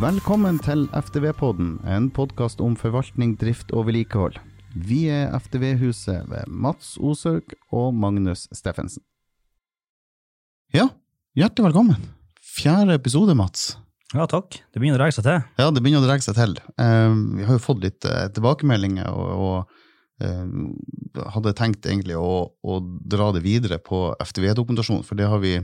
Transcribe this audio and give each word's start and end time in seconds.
Velkommen 0.00 0.56
til 0.64 0.86
FTV-podden, 0.96 1.74
en 1.84 2.06
podkast 2.16 2.62
om 2.64 2.72
forvaltning, 2.72 3.34
drift 3.36 3.68
og 3.76 3.84
vedlikehold. 3.90 4.38
Vi 4.72 5.02
er 5.12 5.34
FTV-huset 5.36 6.24
ved 6.30 6.48
Mats 6.48 6.94
Osørg 6.96 7.52
og 7.68 7.90
Magnus 7.92 8.46
Steffensen. 8.56 9.02
Ja, 10.72 10.86
hjertelig 11.36 11.66
velkommen. 11.66 12.08
Fjerde 12.40 12.96
episode, 12.96 13.36
Mats. 13.36 13.74
Ja, 14.14 14.24
takk. 14.24 14.56
Det 14.72 14.80
begynner 14.80 14.96
å 14.96 15.02
dra 15.02 15.10
seg 15.12 15.28
til. 15.28 15.44
Ja, 15.60 15.68
det 15.68 15.84
begynner 15.84 16.00
å 16.00 16.08
dra 16.08 16.16
seg 16.24 16.40
til. 16.40 16.56
Eh, 16.80 17.20
vi 17.36 17.50
har 17.50 17.60
jo 17.60 17.66
fått 17.66 17.84
litt 17.84 18.08
eh, 18.08 18.24
tilbakemeldinger, 18.32 19.12
og, 19.12 19.44
og 19.44 20.24
eh, 20.24 21.30
hadde 21.36 21.56
tenkt 21.60 21.84
egentlig 21.84 22.16
å, 22.16 22.48
å, 22.48 22.80
dra 23.04 23.28
det 23.36 23.44
videre 23.44 23.76
på 23.84 24.06
FTV-dokumentasjon, 24.16 25.04
for 25.04 25.20
det 25.20 25.28
har 25.28 25.44
vi, 25.44 25.58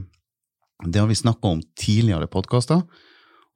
det 0.85 1.09
vi 1.09 1.23
snakka 1.25 1.57
om 1.57 1.65
tidligere 1.73 2.29
i 2.29 2.37
podkaster. 2.37 2.85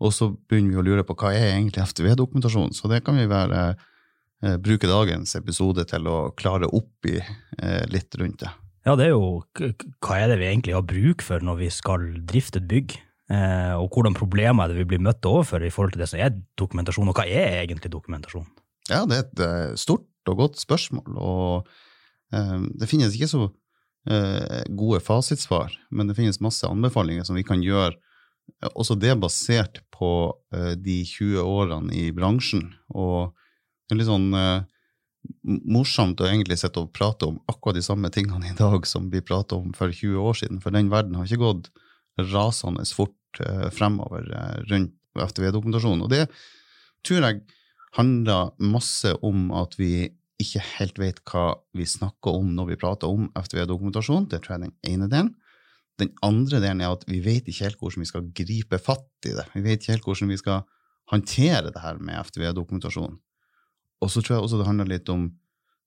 Og 0.00 0.14
så 0.16 0.30
begynner 0.48 0.74
vi 0.74 0.80
å 0.80 0.86
lure 0.86 1.04
på 1.04 1.16
hva 1.20 1.34
er 1.36 1.52
egentlig 1.52 1.84
FTV-dokumentasjon, 1.84 2.72
så 2.76 2.88
det 2.88 3.02
kan 3.04 3.18
vi 3.20 3.28
være, 3.28 3.74
eh, 4.42 4.56
bruke 4.56 4.88
dagens 4.88 5.36
episode 5.36 5.84
til 5.90 6.08
å 6.08 6.18
klare 6.36 6.70
opp 6.72 7.08
i 7.10 7.18
eh, 7.20 7.84
litt 7.92 8.16
rundt 8.16 8.40
det. 8.44 8.52
Ja, 8.88 8.96
det 8.96 9.10
er 9.10 9.12
jo 9.12 9.44
hva 10.00 10.16
er 10.16 10.32
det 10.32 10.40
vi 10.40 10.48
egentlig 10.48 10.72
har 10.72 10.86
bruk 10.88 11.20
for 11.24 11.44
når 11.44 11.60
vi 11.60 11.68
skal 11.74 12.06
drifte 12.24 12.62
et 12.62 12.68
bygg? 12.70 12.96
Eh, 13.30 13.74
og 13.76 13.92
hvordan 13.94 14.16
problemer 14.16 14.64
er 14.64 14.72
det 14.72 14.80
vi 14.80 14.88
blir 14.94 15.04
møtt 15.04 15.26
overfor 15.28 15.62
i 15.62 15.70
forhold 15.70 15.94
til 15.94 16.02
det 16.02 16.08
som 16.10 16.22
er 16.22 16.34
dokumentasjon, 16.58 17.12
og 17.12 17.20
hva 17.20 17.28
er 17.28 17.60
egentlig 17.60 17.92
dokumentasjon? 17.92 18.48
Ja, 18.90 19.04
det 19.06 19.18
er 19.18 19.26
et 19.28 19.42
uh, 19.44 19.78
stort 19.78 20.08
og 20.30 20.38
godt 20.40 20.58
spørsmål, 20.58 21.14
og 21.14 21.68
uh, 22.34 22.58
det 22.80 22.88
finnes 22.90 23.14
ikke 23.14 23.28
så 23.30 23.44
uh, 23.46 24.62
gode 24.74 24.98
fasitsvar, 25.06 25.76
men 25.94 26.10
det 26.10 26.16
finnes 26.18 26.42
masse 26.42 26.66
anbefalinger 26.66 27.28
som 27.28 27.38
vi 27.38 27.46
kan 27.46 27.62
gjøre 27.62 27.94
også 28.72 28.96
det 29.00 29.16
basert 29.20 29.80
på 29.94 30.10
uh, 30.32 30.74
de 30.76 31.00
20 31.06 31.40
årene 31.44 31.94
i 31.96 32.10
bransjen. 32.16 32.70
Og 32.94 33.32
det 33.86 33.96
er 33.96 34.00
litt 34.00 34.10
sånn 34.10 34.30
uh, 34.34 34.62
morsomt 35.44 36.20
å 36.22 36.28
egentlig 36.28 36.58
sitte 36.60 36.82
og 36.82 36.92
prate 36.96 37.28
om 37.28 37.40
akkurat 37.50 37.78
de 37.78 37.84
samme 37.84 38.10
tingene 38.14 38.52
i 38.52 38.56
dag 38.58 38.86
som 38.88 39.10
vi 39.12 39.24
pratet 39.24 39.58
om 39.58 39.74
for 39.76 39.92
20 39.92 40.16
år 40.20 40.38
siden, 40.42 40.62
for 40.64 40.74
den 40.74 40.92
verden 40.92 41.18
har 41.18 41.28
ikke 41.28 41.44
gått 41.44 41.72
rasende 42.20 42.84
fort 42.88 43.16
fremover 43.72 44.26
rundt 44.68 44.96
FTV-dokumentasjonen. 45.14 46.02
Og 46.04 46.10
det 46.10 46.24
tror 47.06 47.26
jeg 47.26 47.42
handler 47.96 48.50
masse 48.62 49.12
om 49.26 49.50
at 49.56 49.76
vi 49.78 50.10
ikke 50.40 50.62
helt 50.78 51.00
vet 51.00 51.20
hva 51.28 51.52
vi 51.76 51.86
snakker 51.88 52.38
om 52.40 52.52
når 52.56 52.72
vi 52.72 52.80
prater 52.80 53.10
om 53.12 53.28
FTV-dokumentasjon. 53.36 54.28
Det 54.30 54.42
tror 54.42 54.56
jeg 54.56 54.60
er 54.60 54.66
den 54.68 54.94
ene 54.94 55.10
delen. 55.12 55.34
Den 55.98 56.12
andre 56.24 56.60
delen 56.62 56.80
er 56.84 56.94
at 56.94 57.02
vi 57.08 57.20
vet 57.24 57.48
ikke 57.48 57.66
helt 57.66 57.80
hvordan 57.80 58.04
vi 58.04 58.08
skal 58.08 58.28
gripe 58.36 58.78
fatt 58.80 59.28
i 59.28 59.34
det. 59.36 59.46
Vi 59.56 59.64
vet 59.64 59.82
ikke 59.82 59.96
helt 59.96 60.06
hvordan 60.08 60.32
vi 60.32 60.38
skal 60.40 60.62
håndtere 61.10 61.72
det 61.74 61.82
her 61.82 61.98
med 61.98 62.20
FTV-dokumentasjon. 62.28 63.18
Og 64.00 64.10
så 64.12 64.22
tror 64.22 64.36
jeg 64.36 64.46
også 64.46 64.60
det 64.60 64.68
handler 64.68 64.88
litt 64.88 65.10
om 65.12 65.28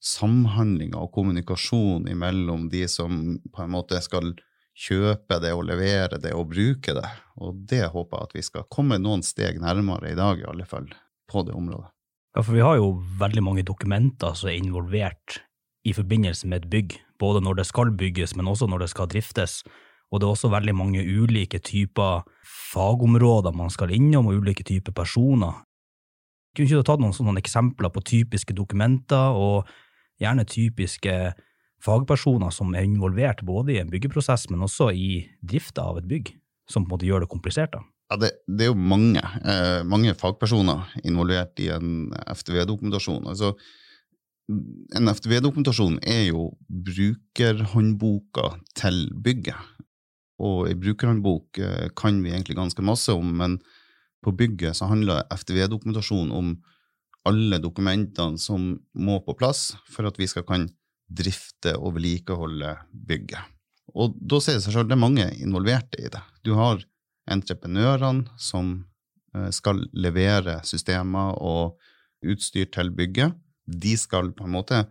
samhandlinga 0.03 0.99
og 0.99 1.13
kommunikasjon 1.15 2.09
imellom 2.11 2.67
de 2.69 2.83
som 2.91 3.37
på 3.53 3.63
en 3.63 3.71
måte 3.73 4.01
skal 4.03 4.33
kjøpe 4.73 5.37
det 5.41 5.53
og 5.55 5.67
levere 5.69 6.19
det 6.21 6.33
og 6.35 6.49
bruke 6.51 6.95
det. 6.97 7.09
Og 7.39 7.63
det 7.69 7.85
håper 7.93 8.19
jeg 8.19 8.27
at 8.27 8.38
vi 8.38 8.45
skal 8.49 8.69
komme 8.73 8.99
noen 9.01 9.23
steg 9.25 9.61
nærmere 9.61 10.11
i 10.11 10.17
dag, 10.17 10.41
i 10.41 10.49
alle 10.49 10.67
fall, 10.67 10.89
på 11.29 11.45
det 11.47 11.55
området. 11.55 11.89
Ja, 12.33 12.41
for 12.41 12.57
vi 12.57 12.65
har 12.65 12.79
jo 12.79 12.95
veldig 13.21 13.43
mange 13.45 13.65
dokumenter 13.65 14.33
som 14.38 14.49
er 14.49 14.57
involvert 14.57 15.39
i 15.85 15.93
forbindelse 15.93 16.49
med 16.49 16.63
et 16.63 16.71
bygg, 16.71 16.95
både 17.21 17.43
når 17.45 17.61
det 17.61 17.67
skal 17.69 17.93
bygges, 17.93 18.33
men 18.35 18.49
også 18.49 18.67
når 18.71 18.85
det 18.85 18.91
skal 18.93 19.09
driftes. 19.11 19.61
Og 20.14 20.22
det 20.22 20.28
er 20.28 20.36
også 20.36 20.52
veldig 20.53 20.75
mange 20.78 21.02
ulike 21.02 21.58
typer 21.66 22.22
fagområder 22.73 23.56
man 23.57 23.72
skal 23.74 23.94
innom, 23.96 24.29
og 24.29 24.44
ulike 24.44 24.66
typer 24.66 24.94
personer. 24.94 25.63
Kunne 26.53 26.69
ikke 26.69 26.84
du 26.84 26.85
tatt 26.85 27.01
noen 27.01 27.16
sånne 27.18 27.41
eksempler 27.41 27.90
på 27.90 28.03
typiske 28.06 28.53
dokumenter, 28.53 29.34
og 29.34 29.66
gjerne 30.22 30.46
typiske 30.46 31.16
fagpersoner 31.84 32.53
som 32.53 32.75
er 32.78 32.85
involvert 32.85 33.41
både 33.46 33.73
i 33.73 33.79
en 33.81 33.90
byggeprosess, 33.91 34.46
men 34.52 34.62
også 34.63 34.91
i 34.94 35.25
drifta 35.41 35.90
av 35.90 36.00
et 36.00 36.07
bygg, 36.07 36.35
som 36.69 36.85
på 36.85 36.94
en 36.94 36.96
måte 36.96 37.09
gjør 37.09 37.25
det 37.25 37.31
komplisert? 37.34 37.73
da? 37.73 37.81
Ja, 38.12 38.19
det, 38.22 38.29
det, 38.46 38.68
er 38.68 38.69
jo 38.69 38.78
mange, 38.78 39.23
eh, 39.41 39.81
mange 39.90 40.13
fagpersoner 40.19 40.94
involvert 41.02 41.57
i 41.63 41.72
en 41.73 42.13
FTV-dokumentasjon. 42.29 43.25
Altså, 43.31 43.56
en 44.94 45.09
FTV-dokumentasjon 45.09 45.97
er 46.06 46.28
jo 46.28 46.52
brukerhåndboka 46.68 48.52
til 48.78 49.07
bygget 49.23 49.72
og 50.41 50.69
i 50.69 50.75
brukerhåndbok 50.77 51.59
eh, 51.61 51.89
kan 51.95 52.21
vi 52.23 52.33
egentlig 52.33 52.57
ganske 52.57 52.85
masse 52.85 53.13
om, 53.13 53.33
men 53.38 53.59
på 54.23 54.31
bygget 54.31 54.77
så 54.79 54.88
handler 54.89 55.27
FTV-dokumentasjon 55.33 56.31
om 56.33 56.55
alle 57.27 57.59
dokumentene 57.63 58.39
som 58.39 58.73
må 58.93 59.19
på 59.23 59.35
plass 59.39 59.73
for 59.89 60.07
at 60.07 60.17
vi 60.19 60.27
skal 60.27 60.45
kan 60.47 60.67
drifte 61.13 61.75
og 61.77 61.97
vedlikeholde 61.97 62.73
bygget. 62.91 63.51
Og 63.93 64.16
da 64.17 64.39
sier 64.41 64.57
det 64.57 64.66
seg 64.66 64.77
selv, 64.77 64.89
det 64.89 64.95
er 64.97 65.03
mange 65.03 65.27
involverte 65.43 65.99
i 66.01 66.09
det. 66.11 66.22
Du 66.43 66.55
har 66.57 66.81
entreprenørene 67.29 68.31
som 68.41 68.75
eh, 69.35 69.49
skal 69.53 69.83
levere 69.93 70.61
systemer 70.67 71.38
og 71.39 71.77
utstyr 72.23 72.72
til 72.73 72.91
bygget. 72.95 73.35
De 73.67 73.95
skal 73.99 74.31
på 74.35 74.47
en 74.47 74.55
måte 74.55 74.83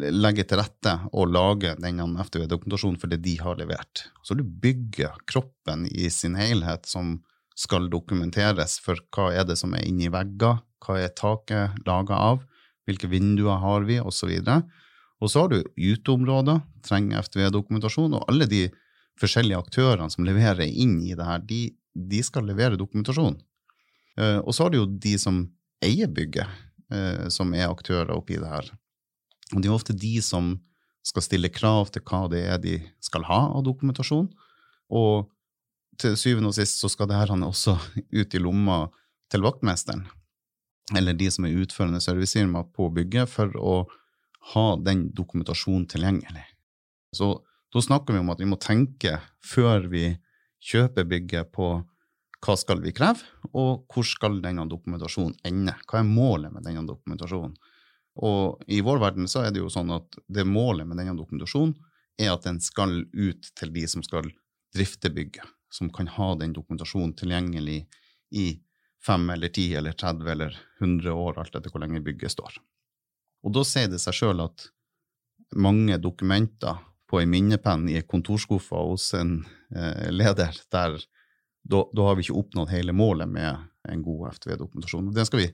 legge 0.00 0.44
til 0.48 0.60
rette 0.60 0.94
og 1.12 1.32
lage 1.32 1.74
denne 1.80 2.06
FTV-dokumentasjonen 2.24 2.98
for 3.00 3.12
det 3.12 3.20
de 3.24 3.36
har 3.40 3.58
levert. 3.60 4.06
Så 4.24 4.36
du 4.38 4.44
bygger 4.44 5.18
kroppen 5.28 5.84
i 5.90 6.08
sin 6.10 6.36
helhet 6.38 6.88
som 6.88 7.18
skal 7.58 7.90
dokumenteres 7.92 8.78
for 8.80 9.00
hva 9.12 9.28
er 9.36 9.44
det 9.48 9.58
som 9.60 9.74
er 9.76 9.84
inni 9.84 10.08
vegger, 10.12 10.62
hva 10.82 10.98
er 10.98 11.12
taket 11.16 11.76
laga 11.86 12.16
av, 12.16 12.40
hvilke 12.88 13.10
vinduer 13.12 13.60
har 13.62 13.84
vi, 13.86 14.00
osv. 14.00 14.32
Og 15.22 15.30
så 15.30 15.44
har 15.44 15.52
du 15.52 15.60
uteområder, 15.76 16.62
trenger 16.86 17.22
FTV-dokumentasjon, 17.22 18.16
og 18.16 18.26
alle 18.32 18.48
de 18.50 18.64
forskjellige 19.20 19.60
aktørene 19.60 20.10
som 20.10 20.26
leverer 20.26 20.66
inn 20.66 20.98
i 21.04 21.14
det 21.14 21.26
her, 21.26 21.42
de, 21.46 21.66
de 21.94 22.22
skal 22.24 22.48
levere 22.48 22.80
dokumentasjon. 22.80 23.36
Uh, 24.18 24.40
og 24.40 24.52
så 24.52 24.66
har 24.66 24.72
du 24.72 24.80
jo 24.80 24.88
de 24.88 25.14
som 25.20 25.44
eier 25.84 26.10
bygget, 26.10 26.48
uh, 26.92 27.28
som 27.32 27.52
er 27.54 27.70
aktører 27.70 28.12
oppi 28.16 28.40
det 28.40 28.50
her. 28.50 28.72
Og 29.52 29.60
det 29.60 29.68
er 29.68 29.74
ofte 29.74 29.96
de 29.96 30.16
som 30.24 30.54
skal 31.06 31.24
stille 31.24 31.50
krav 31.52 31.90
til 31.92 32.04
hva 32.06 32.24
det 32.30 32.42
er 32.46 32.60
de 32.62 32.78
skal 33.02 33.26
ha 33.28 33.40
av 33.52 33.64
dokumentasjon. 33.66 34.28
Og 34.94 35.28
til 36.00 36.16
syvende 36.18 36.52
og 36.52 36.56
sist 36.56 36.80
så 36.80 36.90
skal 36.90 37.10
det 37.10 37.18
her 37.18 37.32
også 37.34 37.76
ut 38.12 38.34
i 38.34 38.40
lomma 38.40 38.86
til 39.32 39.44
vaktmesteren, 39.44 40.04
eller 40.96 41.16
de 41.16 41.28
som 41.32 41.46
er 41.46 41.56
utførende 41.62 42.00
servicefirma 42.04 42.64
på 42.74 42.88
bygget, 42.92 43.30
for 43.30 43.52
å 43.56 43.74
ha 44.52 44.66
den 44.76 45.06
dokumentasjonen 45.14 45.86
tilgjengelig. 45.88 46.44
Så 47.14 47.34
da 47.72 47.80
snakker 47.80 48.14
vi 48.14 48.20
om 48.20 48.32
at 48.32 48.40
vi 48.42 48.48
må 48.48 48.58
tenke 48.60 49.18
før 49.44 49.86
vi 49.92 50.10
kjøper 50.62 51.08
bygget 51.08 51.52
på 51.54 51.74
hva 52.42 52.56
skal 52.58 52.82
vi 52.82 52.92
kreve, 52.94 53.22
og 53.54 53.84
hvor 53.92 54.06
skal 54.06 54.40
denne 54.42 54.66
dokumentasjonen 54.68 55.36
ende? 55.46 55.76
Hva 55.86 56.00
er 56.00 56.08
målet 56.08 56.52
med 56.54 56.66
denne 56.66 56.82
dokumentasjonen? 56.88 57.54
Og 58.20 58.64
i 58.68 58.82
vår 58.84 59.00
verden 59.00 59.28
så 59.30 59.46
er 59.46 59.54
det 59.54 59.62
jo 59.62 59.70
sånn 59.72 59.92
at 59.94 60.18
det 60.28 60.44
målet 60.44 60.88
med 60.88 61.00
denne 61.00 61.16
dokumentasjonen 61.16 61.74
er 62.20 62.34
at 62.34 62.44
den 62.44 62.60
skal 62.60 63.06
ut 63.08 63.48
til 63.56 63.72
de 63.72 63.86
som 63.88 64.04
skal 64.04 64.28
drifte 64.76 65.10
bygget, 65.12 65.46
som 65.72 65.88
kan 65.92 66.10
ha 66.12 66.34
den 66.40 66.52
dokumentasjonen 66.52 67.14
tilgjengelig 67.16 67.86
i 68.36 68.46
fem 69.06 69.30
eller 69.30 69.48
ti 69.48 69.72
eller 69.74 69.96
30 69.96 70.30
eller 70.30 70.58
100 70.80 71.12
år, 71.12 71.40
alt 71.40 71.56
etter 71.56 71.72
hvor 71.72 71.82
lenge 71.82 72.04
bygget 72.04 72.36
står. 72.36 72.60
Og 73.42 73.56
da 73.56 73.64
sier 73.66 73.90
det 73.90 74.00
seg 74.02 74.14
sjøl 74.14 74.44
at 74.44 74.68
mange 75.58 75.98
dokumenter 76.00 76.78
på 77.10 77.20
en 77.20 77.32
minnepenn 77.32 77.88
i 77.92 78.00
kontorskuffa 78.08 78.84
hos 78.88 79.10
en 79.18 79.42
eh, 79.74 80.08
leder, 80.12 80.56
der 80.72 80.96
da, 81.62 81.82
da, 81.92 82.06
har 82.06 82.16
vi 82.16 82.24
ikke 82.26 82.38
oppnådd 82.40 82.72
hele 82.72 82.94
målet 82.96 83.28
med 83.30 83.68
en 83.88 84.02
god 84.02 84.32
FTV-dokumentasjon. 84.32 85.12
Det 85.14 85.26
skal 85.28 85.42
vi 85.42 85.50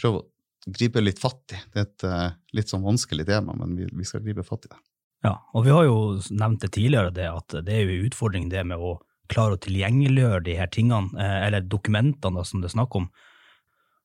prøve 0.00 0.20
å 0.20 0.26
gripe 0.66 1.02
litt 1.02 1.20
fatt 1.22 1.54
i. 1.54 1.60
Det 1.72 1.80
er 1.80 1.86
et 1.86 2.06
uh, 2.06 2.28
litt 2.56 2.72
sånn 2.72 2.84
vanskelig 2.86 3.26
tema, 3.28 3.54
men 3.58 3.76
vi, 3.78 3.88
vi, 3.92 4.06
skal 4.06 4.24
gripe 4.24 4.44
fatt 4.46 4.66
i 4.66 4.72
det. 4.72 4.80
Ja, 5.26 5.36
og 5.56 5.64
vi 5.66 5.74
har 5.74 5.86
jo 5.86 5.98
nevnt 6.30 6.62
det 6.62 6.72
tidligere, 6.76 7.14
det 7.14 7.28
at 7.30 7.54
det 7.66 7.72
er 7.74 7.86
jo 7.86 7.94
en 7.94 8.10
utfordring 8.10 8.50
det 8.52 8.66
med 8.68 8.82
å 8.82 8.96
klare 9.32 9.56
å 9.56 9.62
tilgjengeliggjøre 9.62 10.44
de 10.46 10.58
her 10.58 10.70
tingene, 10.70 11.16
eh, 11.18 11.38
eller 11.48 11.64
dokumentene 11.66 12.38
da, 12.38 12.44
som 12.46 12.62
det 12.62 12.70
er 12.70 12.76
snakk 12.76 12.94
om. 12.98 13.08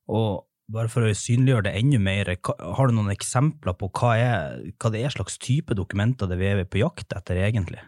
Og 0.10 0.48
bare 0.72 0.90
for 0.90 1.06
å 1.06 1.14
synliggjøre 1.18 1.68
det 1.68 1.76
enda 1.78 2.00
mer, 2.02 2.32
har 2.32 2.90
du 2.90 2.96
noen 2.96 3.14
eksempler 3.14 3.76
på 3.78 3.92
hva, 4.00 4.12
er, 4.18 4.62
hva 4.82 4.92
det 4.94 5.04
er 5.04 5.14
slags 5.14 5.38
type 5.42 5.76
dokumenter 5.78 6.30
det 6.32 6.40
vi 6.40 6.50
er 6.50 6.64
på 6.66 6.82
jakt 6.82 7.14
etter, 7.18 7.42
egentlig? 7.44 7.82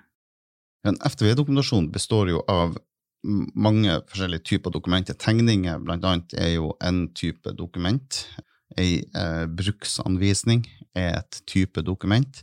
En 0.84 1.00
FTV-dokumentasjon 1.00 1.88
består 1.94 2.34
jo 2.34 2.42
av 2.52 2.76
mange 3.24 3.96
forskjellige 4.12 4.44
typer 4.50 4.74
dokumenter. 4.76 5.16
Tegninger, 5.16 5.80
blant 5.80 6.04
annet, 6.04 6.34
er 6.36 6.58
jo 6.58 6.74
en 6.84 7.06
type 7.16 7.54
dokument. 7.56 8.20
Ei 8.80 9.04
eh, 9.16 9.46
bruksanvisning 9.48 10.66
er 10.96 11.20
et 11.22 11.42
type 11.50 11.82
dokument. 11.86 12.42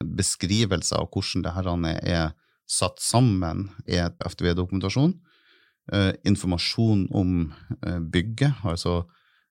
Beskrivelse 0.00 0.96
av 0.96 1.10
hvordan 1.12 1.44
det 1.84 1.96
er 2.08 2.32
satt 2.70 3.00
sammen, 3.02 3.68
er 3.86 4.12
FTV-dokumentasjon. 4.24 5.14
eh, 5.92 6.12
informasjon 6.24 7.08
om 7.10 7.52
eh, 7.86 7.98
bygget, 7.98 8.62
altså 8.64 9.04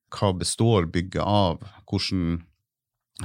hva 0.10 0.32
består 0.34 0.88
bygget 0.90 1.24
av, 1.24 1.60
hvordan 1.90 2.40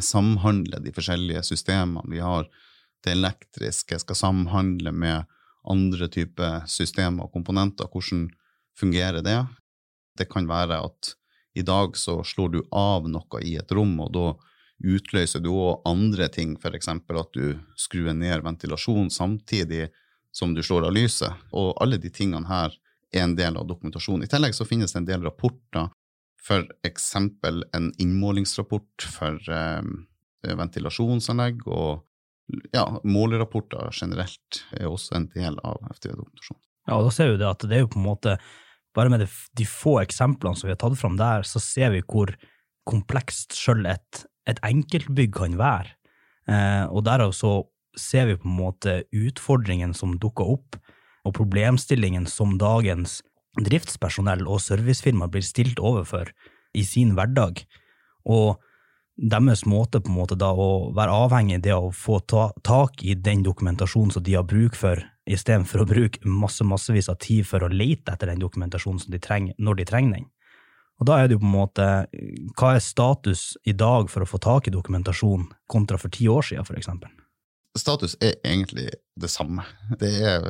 samhandler 0.03 0.83
de 0.83 0.93
forskjellige 0.93 1.45
systemene 1.47 2.11
vi 2.11 2.21
har. 2.21 2.49
Det 3.05 3.13
elektriske 3.15 3.99
skal 4.03 4.19
samhandle 4.19 4.93
med 4.93 5.31
andre 5.71 6.09
typer 6.13 6.65
systemer 6.69 7.27
og 7.29 7.33
komponenter. 7.37 7.89
Hvordan 7.89 8.27
fungerer 8.79 9.23
det? 9.25 9.39
Det 10.19 10.29
kan 10.31 10.49
være 10.49 10.83
at 10.85 11.15
i 11.55 11.63
dag 11.63 11.97
så 11.97 12.19
slår 12.25 12.49
du 12.49 12.61
av 12.71 13.09
noe 13.11 13.43
i 13.43 13.57
et 13.61 13.73
rom, 13.73 13.95
og 14.03 14.13
da 14.15 14.27
utløser 14.85 15.41
du 15.41 15.53
òg 15.55 15.85
andre 15.89 16.29
ting, 16.29 16.57
f.eks. 16.59 16.89
at 16.91 17.37
du 17.37 17.59
skrur 17.79 18.13
ned 18.13 18.43
ventilasjon 18.45 19.11
samtidig 19.11 19.89
som 20.35 20.55
du 20.55 20.63
slår 20.63 20.89
av 20.89 20.97
lyset. 20.97 21.45
Og 21.55 21.77
alle 21.83 22.01
de 22.03 22.11
tingene 22.11 22.49
her 22.51 22.75
er 23.15 23.23
en 23.23 23.37
del 23.39 23.57
av 23.57 23.69
dokumentasjonen. 23.71 24.27
I 24.27 24.31
tillegg 24.31 24.57
så 24.57 24.67
finnes 24.67 24.93
det 24.93 25.03
en 25.05 25.09
del 25.13 25.23
rapporter, 25.23 25.93
f.eks. 26.43 27.13
en 27.15 27.93
innmålingsrapport 28.03 29.07
for 29.15 29.39
eh, 29.55 30.59
ventilasjonsanlegg, 30.59 31.63
og 31.71 32.03
ja, 32.75 32.85
målerapporter 33.07 33.95
generelt 33.95 34.65
er 34.77 34.91
også 34.91 35.17
en 35.17 35.31
del 35.33 35.57
av 35.65 35.81
FTV-dokumentasjonen. 35.95 36.61
Ja, 36.85 36.99
da 37.01 37.11
ser 37.15 37.31
vi 37.33 37.41
det 37.41 37.49
at 37.49 37.65
det 37.65 37.79
er 37.79 37.87
jo 37.87 37.93
på 37.95 38.03
en 38.03 38.11
måte 38.11 38.37
bare 38.95 39.11
med 39.11 39.27
de 39.27 39.67
få 39.69 39.99
eksemplene 40.03 40.57
som 40.59 40.69
vi 40.69 40.75
har 40.75 40.81
tatt 40.81 40.99
fram 41.01 41.19
der, 41.19 41.47
så 41.47 41.63
ser 41.63 41.95
vi 41.95 42.03
hvor 42.07 42.33
komplekst 42.89 43.57
sjøl 43.57 43.87
et, 43.91 44.25
et 44.51 44.61
enkeltbygg 44.67 45.35
kan 45.35 45.59
være. 45.59 45.95
Eh, 46.51 46.85
og 46.91 47.05
derav 47.07 47.33
så 47.37 47.63
ser 47.99 48.29
vi 48.29 48.39
på 48.41 48.49
en 48.49 48.59
måte 48.59 48.97
utfordringen 49.15 49.95
som 49.97 50.19
dukker 50.21 50.57
opp, 50.57 50.79
og 51.25 51.37
problemstillingen 51.39 52.27
som 52.29 52.59
dagens 52.61 53.23
driftspersonell 53.65 54.45
og 54.51 54.61
servicefirma 54.61 55.29
blir 55.31 55.45
stilt 55.47 55.81
overfor 55.81 56.31
i 56.75 56.85
sin 56.85 57.15
hverdag. 57.17 57.63
Og 58.27 58.61
deres 59.15 59.63
måte 59.71 60.01
på 60.03 60.11
en 60.11 60.19
måte 60.19 60.37
da 60.39 60.51
å 60.53 60.91
være 60.95 61.19
avhengig 61.25 61.63
av 61.71 61.89
å 61.89 61.95
få 61.95 62.19
ta, 62.27 62.49
tak 62.67 63.03
i 63.07 63.15
den 63.15 63.45
dokumentasjonen 63.47 64.15
som 64.17 64.25
de 64.27 64.35
har 64.35 64.47
bruk 64.49 64.77
for, 64.79 65.01
istedenfor 65.25 65.83
å 65.83 65.89
bruke 65.89 66.21
masse, 66.29 66.65
massevis 66.67 67.09
av 67.09 67.19
tid 67.23 67.47
for 67.49 67.65
å 67.65 67.73
lete 67.73 68.13
etter 68.13 68.31
den 68.31 68.43
dokumentasjonen 68.43 69.01
som 69.03 69.15
de 69.15 69.21
trenger, 69.23 69.57
når 69.59 69.81
de 69.81 69.89
trenger 69.89 70.19
den. 70.19 70.31
Og 71.01 71.09
da 71.09 71.19
er 71.19 71.29
det 71.29 71.37
jo 71.37 71.43
på 71.43 71.49
en 71.49 71.57
måte, 71.57 71.87
hva 72.55 72.75
er 72.77 72.85
status 72.85 73.55
i 73.67 73.75
dag 73.75 74.11
for 74.13 74.23
å 74.23 74.29
få 74.29 74.39
tak 74.43 74.69
i 74.69 74.75
dokumentasjon, 74.75 75.49
kontra 75.71 75.99
for 75.99 76.13
ti 76.15 76.29
år 76.31 76.47
siden, 76.47 76.67
for 76.69 76.79
eksempel? 76.79 77.11
Status 77.75 78.15
er 78.23 78.37
egentlig 78.47 78.93
det 79.19 79.31
samme. 79.33 79.65
Det 79.99 80.13
er 80.23 80.45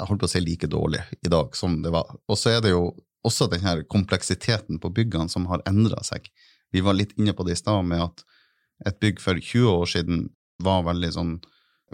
jeg 0.00 0.08
holdt 0.08 0.22
på 0.22 0.28
å 0.28 0.32
si 0.32 0.40
like 0.40 0.70
dårlig 0.70 1.02
i 1.20 1.28
dag 1.32 1.52
som 1.56 1.76
det 1.84 1.92
var. 1.92 2.08
Og 2.30 2.38
så 2.40 2.54
er 2.54 2.64
det 2.64 2.72
jo 2.72 2.94
også 3.26 3.50
den 3.52 3.64
her 3.66 3.82
kompleksiteten 3.84 4.80
på 4.80 4.92
byggene 4.96 5.28
som 5.28 5.44
har 5.50 5.60
endra 5.68 6.00
seg. 6.06 6.30
Vi 6.72 6.80
var 6.84 6.96
litt 6.96 7.12
inne 7.18 7.34
på 7.36 7.44
det 7.44 7.58
i 7.58 7.60
stad 7.60 7.84
med 7.84 8.06
at 8.06 8.24
et 8.88 9.00
bygg 9.02 9.20
for 9.20 9.36
20 9.36 9.68
år 9.68 9.90
siden 9.92 10.22
var 10.64 10.86
veldig 10.86 11.10
sånn 11.12 11.34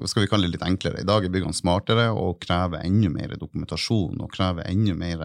skal 0.04 0.26
vi 0.26 0.28
kalle 0.28 0.48
det 0.48 0.56
litt 0.58 0.66
enklere. 0.66 1.00
I 1.00 1.08
dag 1.08 1.24
er 1.24 1.32
byggene 1.32 1.56
smartere 1.56 2.10
og 2.12 2.40
krever 2.44 2.84
enda 2.84 3.08
mer 3.12 3.36
dokumentasjon 3.40 4.20
og 4.20 4.32
krever 4.34 4.68
enda 4.68 4.96
mer 4.98 5.24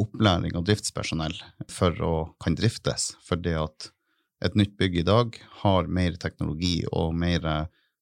opplæring 0.00 0.56
av 0.58 0.66
driftspersonell 0.66 1.36
for 1.72 2.02
å 2.04 2.14
kan 2.42 2.56
driftes. 2.58 3.14
For 3.24 3.40
det 3.40 3.54
at 3.56 3.88
et 4.44 4.58
nytt 4.58 4.76
bygg 4.76 4.98
i 5.00 5.06
dag 5.06 5.38
har 5.62 5.88
mer 5.88 6.18
teknologi 6.20 6.82
og 6.92 7.14
mer 7.16 7.46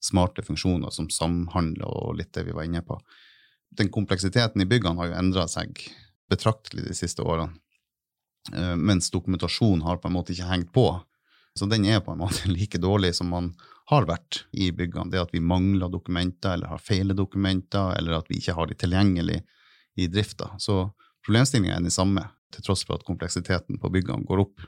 smarte 0.02 0.42
funksjoner 0.42 0.90
som 0.90 1.10
samhandler, 1.12 1.86
og 1.86 2.18
litt 2.18 2.32
det 2.34 2.46
vi 2.48 2.56
var 2.56 2.66
inne 2.66 2.82
på. 2.82 2.98
Den 3.72 3.92
kompleksiteten 3.92 4.64
i 4.64 4.68
byggene 4.68 4.98
har 4.98 5.12
jo 5.12 5.18
endra 5.20 5.46
seg 5.48 5.78
betraktelig 6.32 6.88
de 6.88 6.96
siste 6.96 7.22
årene, 7.22 7.54
eh, 8.52 8.74
mens 8.76 9.10
dokumentasjon 9.14 9.84
har 9.86 10.00
på 10.02 10.10
en 10.10 10.16
måte 10.16 10.34
ikke 10.34 10.50
hengt 10.50 10.72
på. 10.74 10.86
Så 11.54 11.68
den 11.68 11.86
er 11.86 12.00
på 12.00 12.12
en 12.12 12.22
måte 12.24 12.50
like 12.56 12.80
dårlig 12.80 13.14
som 13.14 13.30
man 13.32 13.52
har 13.90 14.06
vært 14.08 14.44
i 14.52 14.70
byggene. 14.74 15.10
Det 15.12 15.20
at 15.20 15.32
vi 15.34 15.42
mangler 15.42 15.90
dokumenter 15.92 16.54
eller 16.56 16.70
har 16.72 16.82
feile 16.82 17.16
dokumenter, 17.18 17.96
eller 17.98 18.20
at 18.20 18.30
vi 18.30 18.38
ikke 18.38 18.54
har 18.56 18.70
de 18.70 18.78
tilgjengelig 18.78 19.40
i 19.98 20.06
drifta. 20.08 20.52
Så 20.62 20.84
problemstillinga 21.26 21.76
er 21.76 21.84
den 21.84 21.94
samme, 21.94 22.28
til 22.52 22.64
tross 22.66 22.84
for 22.84 22.98
at 22.98 23.06
kompleksiteten 23.08 23.80
på 23.80 23.90
byggene 23.92 24.28
går 24.28 24.44
opp. 24.44 24.64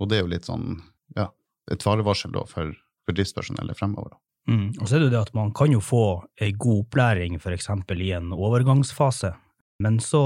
Og 0.00 0.08
det 0.08 0.18
er 0.18 0.24
jo 0.24 0.32
litt 0.32 0.48
sånn, 0.48 0.80
ja, 1.16 1.28
et 1.70 1.84
farevarsel 1.84 2.32
da 2.34 2.44
for, 2.48 2.72
for 3.06 3.16
driftspersonellet 3.16 3.78
fremover. 3.78 4.16
Mm. 4.50 4.72
Og 4.80 4.88
så 4.88 4.96
er 4.96 5.02
det 5.02 5.10
jo 5.10 5.14
det 5.14 5.22
at 5.28 5.34
man 5.38 5.52
kan 5.54 5.70
jo 5.70 5.82
få 5.84 6.04
ei 6.42 6.50
god 6.56 6.86
opplæring 6.86 7.36
f.eks. 7.38 7.68
i 7.68 8.10
en 8.16 8.32
overgangsfase, 8.34 9.34
men 9.82 10.00
så 10.02 10.24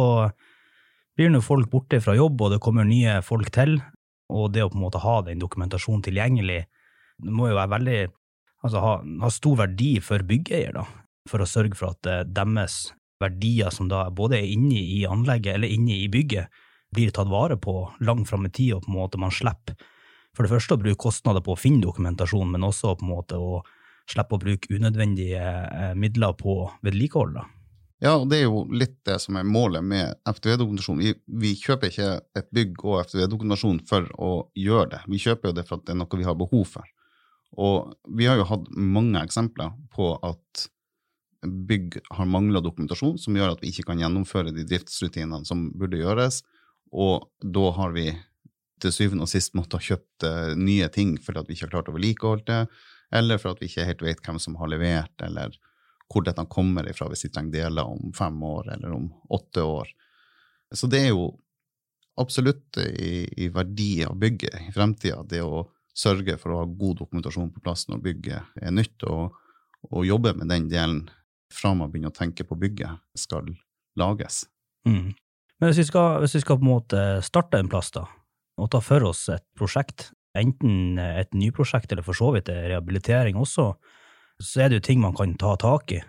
blir 1.17 1.33
nå 1.33 1.43
folk 1.45 1.69
borte 1.73 2.01
fra 2.05 2.17
jobb, 2.17 2.41
og 2.41 2.55
det 2.55 2.63
kommer 2.65 2.87
nye 2.89 3.19
folk 3.25 3.51
til, 3.53 3.79
og 4.33 4.51
det 4.55 4.65
å 4.65 4.71
på 4.73 4.79
en 4.79 4.87
måte 4.87 5.03
ha 5.05 5.21
den 5.27 5.41
dokumentasjonen 5.41 6.05
tilgjengelig, 6.05 6.65
det 7.23 7.33
må 7.33 7.51
jo 7.51 7.59
være 7.59 7.73
veldig 7.77 7.99
altså 8.67 8.83
ha, 8.83 8.93
ha 9.23 9.33
stor 9.33 9.59
verdi 9.63 9.97
for 10.05 10.25
byggeier, 10.27 10.77
da, 10.77 10.85
for 11.31 11.43
å 11.43 11.49
sørge 11.49 11.79
for 11.79 11.95
at 11.95 12.11
eh, 12.11 12.23
deres 12.29 12.91
verdier 13.23 13.73
som 13.73 13.89
da 13.89 14.07
både 14.13 14.41
er 14.41 14.53
inne 14.53 14.77
i 14.77 15.05
anlegget 15.09 15.57
eller 15.57 15.73
inne 15.73 15.97
i 16.03 16.09
bygget, 16.13 16.53
blir 16.93 17.13
tatt 17.15 17.31
vare 17.31 17.57
på 17.61 17.79
langt 18.07 18.29
fram 18.29 18.47
i 18.47 18.53
tid, 18.53 18.77
og 18.77 18.85
på 18.85 18.93
en 18.93 18.99
måte 18.99 19.21
man 19.21 19.35
slipper 19.35 19.77
for 20.37 20.45
det 20.45 20.53
første 20.53 20.77
å 20.77 20.81
bruke 20.81 21.01
kostnader 21.01 21.41
på 21.45 21.55
å 21.55 21.59
finne 21.59 21.81
dokumentasjon, 21.81 22.51
men 22.53 22.65
også 22.67 22.93
på 23.01 23.07
en 23.07 23.13
måte 23.15 23.41
å 23.41 23.63
slippe 24.07 24.37
å 24.37 24.43
bruke 24.43 24.69
unødvendige 24.71 25.43
eh, 25.43 25.93
midler 25.99 26.37
på 26.39 26.59
vedlikehold. 26.85 27.39
da. 27.39 27.47
Ja, 28.05 28.13
og 28.21 28.29
det 28.29 28.43
er 28.43 28.51
jo 28.51 28.67
litt 28.69 28.99
det 29.09 29.17
som 29.23 29.39
er 29.41 29.49
målet 29.49 29.85
med 29.85 30.19
FTV-dokumentasjon. 30.29 31.01
Vi, 31.01 31.15
vi, 31.41 31.55
kjøper 31.57 31.89
ikke 31.89 32.11
et 32.37 32.51
bygg 32.55 32.85
og 32.85 32.99
FTV-dokumentasjon 33.07 33.81
for 33.89 34.11
å 34.21 34.31
gjøre 34.53 34.91
det. 34.93 35.01
Vi 35.09 35.23
kjøper 35.25 35.51
jo 35.51 35.57
det 35.57 35.65
for 35.65 35.81
at 35.81 35.87
det 35.89 35.97
er 35.97 36.01
noe 36.03 36.21
vi 36.21 36.29
har 36.29 36.37
behov 36.37 36.69
for. 36.77 36.93
Og 37.57 37.95
vi 38.19 38.29
har 38.29 38.39
jo 38.41 38.49
hatt 38.49 38.67
mange 38.77 39.21
eksempler 39.25 39.73
på 39.95 40.13
at 40.27 40.67
bygg 41.47 41.99
har 42.17 42.29
mangla 42.29 42.61
dokumentasjon, 42.61 43.19
som 43.19 43.37
gjør 43.37 43.55
at 43.55 43.63
vi 43.63 43.71
ikke 43.71 43.87
kan 43.91 44.01
gjennomføre 44.01 44.53
de 44.55 44.65
driftsrutinene 44.69 45.47
som 45.49 45.69
burde 45.79 46.01
gjøres, 46.01 46.43
og 46.93 47.29
da 47.43 47.71
har 47.77 47.95
vi 47.97 48.11
til 48.83 48.93
syvende 48.93 49.25
og 49.25 49.31
sist 49.31 49.55
måttet 49.57 49.79
ha 49.79 49.87
kjøpt 49.95 50.27
uh, 50.27 50.53
nye 50.59 50.89
ting 50.93 51.15
fordi 51.23 51.41
at 51.41 51.49
vi 51.49 51.57
ikke 51.57 51.67
har 51.67 51.73
klart 51.79 51.89
å 51.91 51.95
vedlikeholde 51.97 52.47
det, 52.51 52.83
eller 53.17 53.41
for 53.41 53.55
at 53.55 53.63
vi 53.63 53.71
ikke 53.71 53.87
helt 53.89 54.05
vet 54.05 54.23
hvem 54.27 54.41
som 54.43 54.59
har 54.61 54.71
levert, 54.71 55.15
eller 55.25 55.55
hvor 56.13 56.27
dette 56.27 56.45
kommer 56.51 56.87
ifra 56.91 57.09
hvis 57.11 57.27
vi 57.27 57.33
trenger 57.35 57.55
deler 57.55 57.89
om 57.89 58.13
fem 58.15 58.37
år 58.47 58.73
eller 58.77 58.95
om 58.95 59.09
åtte 59.33 59.65
år. 59.65 59.89
Så 60.75 60.91
det 60.91 61.07
er 61.07 61.15
jo 61.15 61.31
absolutt 62.21 62.79
i, 62.81 63.27
i 63.45 63.49
verdi 63.53 64.05
av 64.07 64.17
bygget 64.19 64.69
i 64.69 64.75
fremtida, 64.75 65.23
det 65.27 65.43
å 65.43 65.65
sørge 65.97 66.37
for 66.41 66.53
å 66.53 66.63
ha 66.63 66.69
god 66.69 67.01
dokumentasjon 67.03 67.53
på 67.55 67.63
plass 67.65 67.87
når 67.91 68.03
bygget 68.05 68.59
er 68.63 68.75
nytt, 68.75 69.07
og, 69.09 69.37
og 69.91 70.07
jobbe 70.07 70.35
med 70.37 70.51
den 70.53 70.69
delen 70.73 71.07
fra 71.53 71.73
man 71.77 71.93
begynner 71.93 72.13
å 72.13 72.17
tenke 72.17 72.45
på 72.47 72.59
bygget 72.59 73.01
skal 73.19 73.49
lages. 73.99 74.45
Mm. 74.89 75.15
Men 75.57 75.71
hvis 75.71 75.81
vi, 75.81 75.89
skal, 75.89 76.21
hvis 76.23 76.37
vi, 76.37 76.43
skal, 76.45 76.59
på 76.61 76.67
en 76.67 76.75
måte 76.75 77.05
starte 77.25 77.61
en 77.61 77.71
plass, 77.73 77.93
da, 77.95 78.05
og 78.61 78.71
ta 78.73 78.83
for 78.85 79.07
oss 79.09 79.27
et 79.33 79.45
prosjekt, 79.57 80.11
enten 80.37 81.01
et 81.01 81.33
nyprosjekt 81.33 81.93
eller 81.95 82.05
for 82.05 82.19
så 82.19 82.29
vidt 82.35 82.51
rehabilitering 82.53 83.39
også, 83.41 83.71
så 84.43 84.63
er 84.63 84.69
det 84.69 84.83
jo 84.83 84.87
ting 84.91 85.01
man 85.01 85.17
kan 85.17 85.33
ta 85.41 85.55
tak 85.61 85.97
i. 85.97 86.03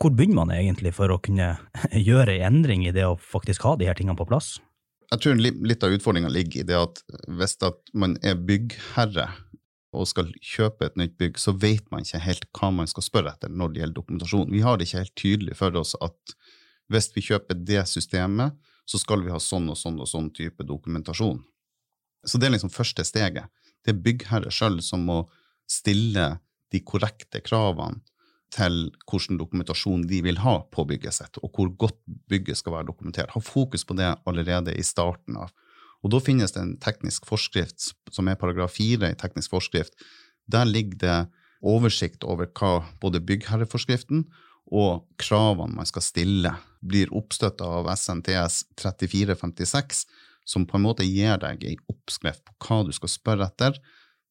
Hvor 0.00 0.12
begynner 0.16 0.42
man 0.42 0.52
egentlig 0.52 0.92
for 0.96 1.12
å 1.12 1.20
kunne 1.20 1.54
gjøre 2.08 2.36
en 2.36 2.60
endring 2.60 2.84
i 2.88 2.92
det 2.96 3.06
å 3.08 3.16
faktisk 3.16 3.64
ha 3.68 3.76
de 3.80 3.88
her 3.88 3.96
tingene 3.96 4.18
på 4.20 4.28
plass? 4.28 4.58
Jeg 5.10 5.22
tror 5.24 5.40
litt 5.42 5.82
av 5.82 5.94
utfordringa 5.94 6.30
ligger 6.30 6.62
i 6.62 6.66
det 6.68 6.76
at 6.78 7.00
hvis 7.34 7.56
at 7.66 7.80
man 7.98 8.14
er 8.22 8.36
byggherre 8.38 9.26
og 9.90 10.06
skal 10.06 10.28
kjøpe 10.38 10.86
et 10.86 10.98
nytt 11.00 11.16
bygg, 11.18 11.38
så 11.42 11.50
vet 11.58 11.88
man 11.90 12.04
ikke 12.06 12.22
helt 12.22 12.46
hva 12.54 12.70
man 12.74 12.90
skal 12.90 13.02
spørre 13.02 13.32
etter 13.34 13.50
når 13.50 13.72
det 13.72 13.80
gjelder 13.82 13.98
dokumentasjon. 13.98 14.52
Vi 14.54 14.62
har 14.62 14.78
det 14.78 14.86
ikke 14.86 15.02
helt 15.02 15.16
tydelig 15.18 15.56
for 15.58 15.78
oss 15.80 15.96
at 15.98 16.36
hvis 16.90 17.10
vi 17.16 17.24
kjøper 17.26 17.58
det 17.58 17.82
systemet, 17.90 18.54
så 18.86 18.98
skal 19.02 19.24
vi 19.24 19.34
ha 19.34 19.38
sånn 19.42 19.66
og 19.70 19.78
sånn 19.78 19.98
og 20.02 20.08
sånn 20.10 20.30
type 20.34 20.66
dokumentasjon. 20.66 21.42
Så 22.26 22.38
det 22.38 22.48
er 22.48 22.54
liksom 22.54 22.72
første 22.74 23.02
steget. 23.06 23.50
Det 23.82 23.94
er 23.94 24.02
byggherre 24.04 24.52
sjøl 24.54 24.78
som 24.84 25.02
må 25.08 25.24
stille 25.70 26.36
de 26.70 26.82
korrekte 26.86 27.42
kravene 27.42 28.02
til 28.54 28.90
hvilken 29.10 29.38
dokumentasjon 29.40 30.06
de 30.10 30.20
vil 30.24 30.40
ha 30.42 30.56
på 30.72 30.84
bygget 30.88 31.16
sitt, 31.16 31.38
og 31.42 31.54
hvor 31.54 31.70
godt 31.78 31.98
bygget 32.30 32.58
skal 32.58 32.74
være 32.74 32.88
dokumentert. 32.90 33.32
Ha 33.34 33.42
fokus 33.44 33.84
på 33.86 33.96
det 33.98 34.12
allerede 34.28 34.74
i 34.74 34.84
starten 34.86 35.38
av. 35.40 35.52
Og 36.02 36.10
Da 36.10 36.20
finnes 36.20 36.52
det 36.52 36.62
en 36.62 36.76
teknisk 36.80 37.26
forskrift 37.28 37.92
som 38.10 38.28
er 38.28 38.38
paragraf 38.40 38.72
4 38.78 39.12
i 39.12 39.18
teknisk 39.20 39.50
forskrift. 39.52 39.92
Der 40.50 40.64
ligger 40.64 40.98
det 40.98 41.18
oversikt 41.62 42.24
over 42.24 42.48
hva 42.48 42.80
både 43.00 43.20
byggherreforskriften 43.20 44.24
og 44.72 45.04
kravene 45.20 45.76
man 45.76 45.88
skal 45.88 46.02
stille, 46.02 46.54
blir 46.80 47.12
oppstøtta 47.12 47.66
av 47.66 47.90
SNTS 47.92 48.64
3456, 48.80 50.06
som 50.48 50.64
på 50.66 50.78
en 50.78 50.86
måte 50.86 51.04
gir 51.04 51.36
deg 51.42 51.64
ei 51.68 51.76
oppskrift 51.90 52.42
på 52.46 52.56
hva 52.64 52.82
du 52.86 52.94
skal 52.96 53.12
spørre 53.12 53.50
etter 53.50 53.76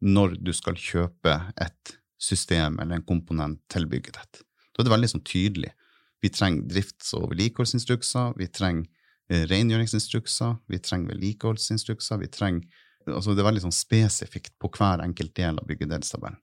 når 0.01 0.39
du 0.41 0.51
skal 0.55 0.79
kjøpe 0.79 1.35
et 1.59 1.98
system 2.19 2.79
eller 2.79 2.99
en 2.99 3.07
komponent 3.07 3.61
til 3.71 3.87
bygget 3.89 4.19
ditt. 4.19 4.41
Da 4.75 4.83
er 4.83 4.87
det 4.87 4.95
veldig 4.95 5.11
sånn 5.13 5.25
tydelig. 5.27 5.71
Vi 6.19 6.31
trenger 6.35 6.67
drifts- 6.67 7.13
og 7.15 7.29
vedlikeholdsinstrukser, 7.31 8.35
vi 8.39 8.49
trenger 8.51 8.87
eh, 9.31 9.45
rengjøringsinstrukser, 9.47 10.57
vi 10.67 10.79
trenger 10.83 11.15
vedlikeholdsinstrukser, 11.15 12.21
vi 12.21 12.31
trenger 12.31 12.85
altså 13.09 13.33
Det 13.33 13.41
er 13.41 13.47
veldig 13.47 13.63
sånn 13.63 13.73
spesifikt 13.73 14.51
på 14.61 14.69
hver 14.75 15.01
enkelt 15.01 15.31
del 15.33 15.57
av 15.57 15.65
byggedelstabellen. 15.65 16.37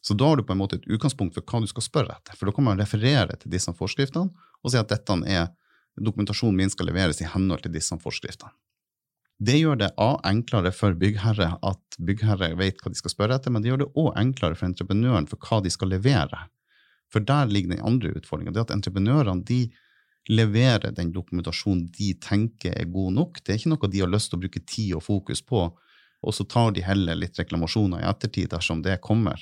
Så 0.00 0.14
da 0.14 0.30
har 0.30 0.38
du 0.38 0.44
på 0.46 0.54
en 0.54 0.60
måte 0.62 0.78
et 0.78 0.86
utgangspunkt 0.88 1.34
for 1.34 1.44
hva 1.44 1.60
du 1.60 1.68
skal 1.68 1.84
spørre 1.84 2.14
etter. 2.14 2.38
For 2.38 2.48
da 2.48 2.54
kan 2.54 2.64
man 2.64 2.80
referere 2.80 3.34
til 3.36 3.52
disse 3.52 3.74
forskriftene 3.76 4.30
og 4.62 4.72
si 4.72 4.78
at 4.80 4.88
dette 4.88 5.16
er 5.28 5.50
dokumentasjonen 5.98 6.56
min 6.56 6.72
skal 6.72 6.88
leveres 6.88 7.20
i 7.20 7.28
henhold 7.28 7.66
til 7.66 7.74
disse 7.74 7.98
forskriftene. 8.00 8.54
Det 9.38 9.54
gjør 9.54 9.76
det 9.78 9.92
A 10.02 10.12
enklere 10.26 10.72
for 10.74 10.96
byggherre 10.98 11.52
at 11.62 11.98
byggherre 12.02 12.50
vet 12.58 12.80
hva 12.82 12.90
de 12.90 12.98
skal 12.98 13.12
spørre 13.12 13.36
etter, 13.38 13.52
men 13.54 13.62
det 13.62 13.70
gjør 13.70 13.84
det 13.84 13.92
òg 13.94 14.08
enklere 14.18 14.58
for 14.58 14.66
entreprenøren 14.66 15.28
for 15.30 15.38
hva 15.46 15.60
de 15.62 15.70
skal 15.70 15.92
levere. 15.94 16.40
For 17.12 17.22
der 17.24 17.46
ligger 17.46 17.76
den 17.76 17.84
andre 17.86 18.10
utfordringa. 18.18 18.52
Det 18.52 18.66
at 18.66 18.74
entreprenørene 18.74 19.46
de 19.46 19.60
leverer 20.28 20.92
den 20.92 21.12
dokumentasjonen 21.14 21.86
de 21.94 22.10
tenker 22.20 22.74
er 22.76 22.90
god 22.92 23.14
nok. 23.16 23.38
Det 23.40 23.54
er 23.54 23.60
ikke 23.60 23.72
noe 23.72 23.92
de 23.92 24.02
har 24.02 24.10
lyst 24.10 24.32
til 24.32 24.40
å 24.40 24.42
bruke 24.42 24.64
tid 24.66 24.96
og 24.98 25.06
fokus 25.06 25.40
på, 25.46 25.62
og 26.18 26.34
så 26.34 26.44
tar 26.44 26.74
de 26.74 26.82
heller 26.84 27.16
litt 27.16 27.38
reklamasjoner 27.38 28.02
i 28.02 28.08
ettertid 28.10 28.50
dersom 28.52 28.82
det 28.84 28.98
kommer. 29.04 29.40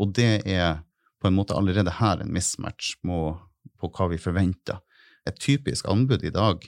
Og 0.00 0.14
det 0.16 0.40
er 0.48 0.80
på 1.20 1.28
en 1.28 1.36
måte 1.36 1.56
allerede 1.56 1.92
her 2.00 2.22
en 2.24 2.32
mismatch 2.32 2.96
på, 3.04 3.18
på 3.80 3.92
hva 3.92 4.08
vi 4.10 4.18
forventer. 4.20 4.80
Et 5.28 5.36
typisk 5.40 5.86
anbud 5.88 6.24
i 6.24 6.32
dag, 6.32 6.64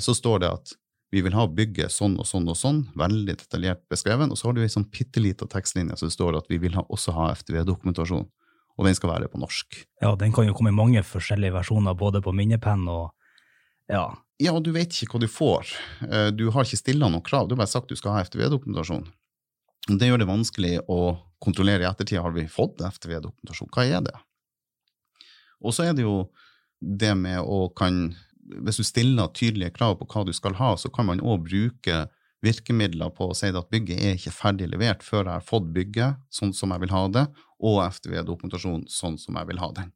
så 0.00 0.14
står 0.16 0.40
det 0.42 0.54
at 0.54 0.72
vi 1.10 1.22
vil 1.26 1.34
ha 1.34 1.46
bygget 1.50 1.92
sånn 1.92 2.16
og 2.22 2.26
sånn 2.28 2.48
og 2.50 2.58
sånn, 2.58 2.84
veldig 2.98 3.34
detaljert 3.40 3.82
beskrevet, 3.90 4.30
og 4.30 4.38
så 4.38 4.48
har 4.48 4.56
du 4.56 4.62
ei 4.62 4.70
sånn 4.70 4.86
bitte 4.92 5.22
lita 5.22 5.48
tekstlinje 5.50 5.98
som 5.98 6.10
det 6.10 6.14
står 6.14 6.38
at 6.38 6.50
vi 6.50 6.60
vil 6.62 6.76
ha, 6.78 6.84
også 6.86 7.14
ha 7.16 7.30
FTV-dokumentasjon, 7.34 8.28
og 8.78 8.86
den 8.86 8.96
skal 8.96 9.12
være 9.12 9.30
på 9.32 9.40
norsk. 9.42 9.80
Ja, 10.02 10.14
den 10.18 10.34
kan 10.34 10.46
jo 10.46 10.54
komme 10.56 10.70
i 10.70 10.76
mange 10.76 11.02
forskjellige 11.06 11.56
versjoner, 11.58 11.98
både 11.98 12.22
på 12.24 12.34
minnepenn 12.36 12.86
og 12.90 13.10
ja. 13.90 14.06
Ja, 14.40 14.54
du 14.62 14.70
vet 14.72 14.94
ikke 14.94 15.16
hva 15.16 15.24
du 15.24 15.28
får. 15.28 15.72
Eh, 16.06 16.28
du 16.32 16.46
har 16.54 16.64
ikke 16.64 16.78
stilla 16.78 17.10
noen 17.10 17.24
krav, 17.26 17.48
du 17.48 17.56
har 17.56 17.64
bare 17.64 17.72
sagt 17.72 17.90
du 17.90 17.98
skal 17.98 18.14
ha 18.14 18.22
FTV-dokumentasjon. 18.24 19.08
Det 19.90 20.06
gjør 20.06 20.22
det 20.22 20.28
vanskelig 20.28 20.72
å 20.92 21.00
kontrollere 21.42 21.84
i 21.84 21.88
ettertid. 21.88 22.20
Har 22.22 22.32
vi 22.36 22.46
fått 22.48 22.80
FTV-dokumentasjon? 22.84 23.70
Hva 23.74 23.84
er 23.88 24.04
det? 24.06 24.14
Og 25.60 25.74
så 25.74 25.88
er 25.88 25.96
det 25.96 26.06
jo 26.06 26.30
det 26.80 27.12
med 27.18 27.42
å 27.42 27.66
kan 27.76 28.14
Hvis 28.50 28.80
du 28.80 28.86
stiller 28.86 29.30
tydelige 29.36 29.74
krav 29.76 29.98
på 30.00 30.08
hva 30.10 30.24
du 30.26 30.32
skal 30.36 30.56
ha, 30.58 30.74
så 30.76 30.90
kan 30.92 31.06
man 31.06 31.22
òg 31.22 31.44
bruke 31.46 32.06
virkemidler 32.44 33.12
på 33.14 33.28
å 33.30 33.36
si 33.36 33.50
at 33.52 33.70
bygget 33.72 34.00
er 34.00 34.16
ikke 34.16 34.32
ferdig 34.32 34.70
levert 34.72 35.04
før 35.04 35.26
jeg 35.26 35.34
har 35.34 35.44
fått 35.44 35.68
bygget 35.74 36.20
sånn 36.32 36.54
som 36.56 36.72
jeg 36.72 36.82
vil 36.84 36.94
ha 36.94 37.02
det, 37.12 37.26
og 37.60 37.82
FTV-dokumentasjon 37.84 38.86
sånn 38.88 39.18
som 39.20 39.36
jeg 39.36 39.50
vil 39.50 39.60
ha 39.60 39.68
den. 39.76 39.92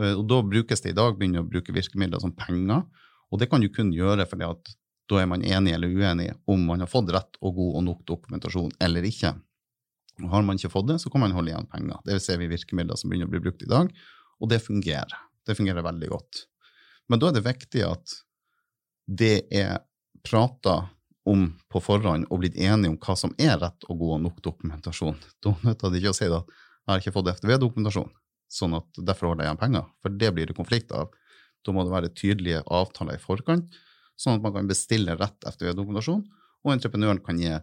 Og 0.00 0.24
Da 0.28 0.40
brukes 0.44 0.82
det 0.84 0.92
i 0.92 0.96
dag 0.96 1.16
begynner 1.18 1.44
å 1.44 1.48
bruke 1.48 1.74
virkemidler 1.76 2.20
som 2.20 2.32
penger, 2.36 2.84
og 3.30 3.40
det 3.40 3.50
kan 3.50 3.60
du 3.60 3.68
kun 3.72 3.92
gjøre 3.92 4.26
fordi 4.28 4.48
at 4.48 4.74
da 5.10 5.20
er 5.22 5.28
man 5.30 5.44
enig 5.46 5.74
eller 5.76 5.92
uenig 5.92 6.32
om 6.50 6.64
man 6.66 6.82
har 6.82 6.90
fått 6.90 7.12
rett 7.14 7.38
og 7.40 7.54
god 7.58 7.78
og 7.78 7.84
nok 7.86 8.00
dokumentasjon 8.08 8.72
eller 8.82 9.06
ikke. 9.06 9.36
Og 10.24 10.32
har 10.32 10.44
man 10.46 10.58
ikke 10.58 10.72
fått 10.72 10.88
det, 10.88 10.98
så 11.02 11.12
kan 11.12 11.22
man 11.22 11.34
holde 11.36 11.52
igjen 11.52 11.68
penger. 11.70 12.00
Det 12.08 12.18
ser 12.24 12.40
vi 12.40 12.48
virkemidler 12.50 12.98
som 12.98 13.12
begynner 13.12 13.28
å 13.28 13.34
bli 13.34 13.42
brukt 13.44 13.62
i 13.62 13.70
dag, 13.70 13.92
og 14.40 14.50
det 14.50 14.62
fungerer. 14.64 15.14
Det 15.46 15.54
fungerer 15.54 15.84
veldig 15.84 16.08
godt. 16.10 16.46
Men 17.08 17.22
da 17.22 17.30
er 17.30 17.38
det 17.38 17.46
viktig 17.46 17.82
at 17.86 18.14
det 19.06 19.46
er 19.54 19.78
prata 20.26 20.88
om 21.26 21.48
på 21.70 21.82
forhånd 21.82 22.28
og 22.30 22.40
blitt 22.42 22.58
enige 22.58 22.92
om 22.92 22.98
hva 23.02 23.16
som 23.18 23.34
er 23.42 23.58
rett 23.62 23.86
og 23.90 23.98
god 23.98 24.14
og 24.16 24.22
nok 24.28 24.42
dokumentasjon. 24.46 25.18
Da 25.42 25.54
nytter 25.66 25.92
det 25.92 26.02
ikke 26.02 26.14
å 26.14 26.18
si 26.18 26.28
at 26.30 26.54
jeg 26.86 26.92
har 26.92 27.02
ikke 27.02 27.14
fått 27.16 27.30
FTV-dokumentasjon, 27.34 28.10
sånn 28.46 28.76
at 28.78 29.00
derfor 29.02 29.32
holder 29.32 29.44
jeg 29.46 29.50
igjen 29.50 29.62
penger. 29.62 29.86
For 30.02 30.18
det 30.22 30.32
blir 30.34 30.50
det 30.50 30.58
konflikt 30.58 30.94
av. 30.94 31.10
Da 31.66 31.74
må 31.74 31.82
det 31.82 31.94
være 31.94 32.12
tydelige 32.14 32.62
avtaler 32.70 33.18
i 33.18 33.22
forkant, 33.22 33.74
sånn 34.14 34.38
at 34.38 34.44
man 34.44 34.54
kan 34.54 34.70
bestille 34.70 35.16
rett 35.18 35.48
FTV-dokumentasjon, 35.50 36.22
og 36.62 36.74
entreprenøren 36.74 37.22
kan 37.26 37.40
gi 37.42 37.56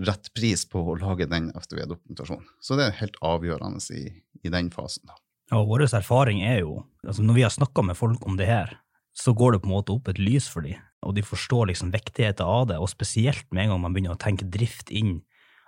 rett 0.00 0.30
pris 0.32 0.64
på 0.68 0.80
å 0.80 0.96
lage 0.96 1.28
den 1.28 1.50
FTV-dokumentasjonen. 1.52 2.46
Så 2.64 2.78
det 2.80 2.88
er 2.88 3.00
helt 3.02 3.18
avgjørende 3.20 3.82
i, 3.96 4.06
i 4.40 4.52
den 4.52 4.72
fasen. 4.72 5.04
da. 5.10 5.18
Ja, 5.52 5.60
Vår 5.66 5.84
erfaring 5.88 6.40
er 6.46 6.62
jo, 6.62 6.84
altså 7.04 7.24
når 7.26 7.36
vi 7.36 7.44
har 7.44 7.52
snakka 7.52 7.84
med 7.84 7.98
folk 7.98 8.24
om 8.24 8.38
det 8.40 8.48
her, 8.48 8.78
så 9.16 9.34
går 9.36 9.52
det 9.52 9.62
på 9.62 9.70
en 9.70 9.76
måte 9.76 9.94
opp 9.94 10.08
et 10.08 10.20
lys 10.20 10.46
for 10.50 10.64
dem, 10.66 10.78
og 11.02 11.16
de 11.16 11.24
forstår 11.24 11.70
liksom 11.70 11.92
viktigheten 11.94 12.46
av 12.46 12.68
det, 12.70 12.78
og 12.78 12.90
spesielt 12.92 13.46
med 13.50 13.64
en 13.64 13.74
gang 13.74 13.84
man 13.84 13.96
begynner 13.96 14.16
å 14.16 14.20
tenke 14.20 14.48
drift 14.48 14.90
inn 14.90 15.20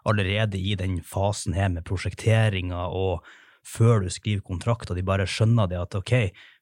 allerede 0.08 0.58
i 0.58 0.74
den 0.78 1.00
fasen 1.06 1.54
her 1.54 1.70
med 1.70 1.86
prosjekteringa 1.86 2.88
og 2.90 3.26
før 3.62 4.02
du 4.02 4.08
skriver 4.10 4.42
kontrakt, 4.42 4.90
og 4.90 4.98
de 4.98 5.04
bare 5.06 5.28
skjønner 5.30 5.68
det 5.70 5.78
at 5.78 5.94
ok, 5.94 6.14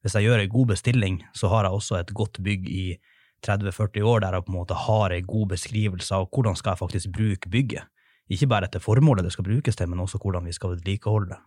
hvis 0.04 0.16
jeg 0.16 0.26
gjør 0.26 0.42
ei 0.42 0.50
god 0.52 0.74
bestilling, 0.74 1.22
så 1.32 1.48
har 1.52 1.64
jeg 1.64 1.78
også 1.78 1.96
et 2.00 2.12
godt 2.16 2.42
bygg 2.44 2.68
i 2.68 2.84
30-40 3.46 4.04
år 4.04 4.20
der 4.20 4.36
jeg 4.36 4.44
på 4.44 4.52
en 4.52 4.58
måte 4.58 4.76
har 4.76 5.14
ei 5.16 5.22
god 5.24 5.54
beskrivelse 5.54 6.12
av 6.12 6.28
hvordan 6.28 6.58
skal 6.60 6.74
jeg 6.74 6.82
faktisk 6.82 7.14
bruke 7.16 7.52
bygget. 7.52 7.88
Ikke 8.30 8.50
bare 8.50 8.68
etter 8.68 8.84
formålet 8.84 9.24
det 9.26 9.32
skal 9.34 9.48
brukes 9.48 9.76
til, 9.76 9.88
men 9.90 10.02
også 10.04 10.20
hvordan 10.22 10.44
vi 10.46 10.52
skal 10.54 10.76
vedlikeholde 10.76 11.32
det. 11.32 11.40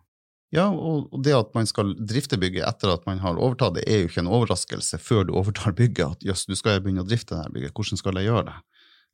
Ja, 0.54 0.68
og 0.70 1.10
det 1.26 1.34
at 1.34 1.54
man 1.58 1.66
skal 1.66 1.96
drifte 1.98 2.38
bygget 2.38 2.68
etter 2.68 2.92
at 2.94 3.08
man 3.10 3.22
har 3.24 3.40
overtatt 3.42 3.80
det, 3.80 3.88
er 3.90 4.04
jo 4.04 4.12
ikke 4.12 4.22
en 4.22 4.30
overraskelse 4.30 5.00
før 5.02 5.26
du 5.26 5.34
overtar 5.40 5.74
bygget. 5.82 6.20
At 6.20 6.28
jøss, 6.30 6.46
du 6.46 6.56
skal 6.60 6.82
begynne 6.84 7.06
å 7.06 7.10
drifte 7.10 7.36
dette 7.36 7.54
bygget, 7.56 7.74
hvordan 7.74 8.02
skal 8.02 8.22
jeg 8.22 8.30
gjøre 8.30 8.46
det? 8.52 8.56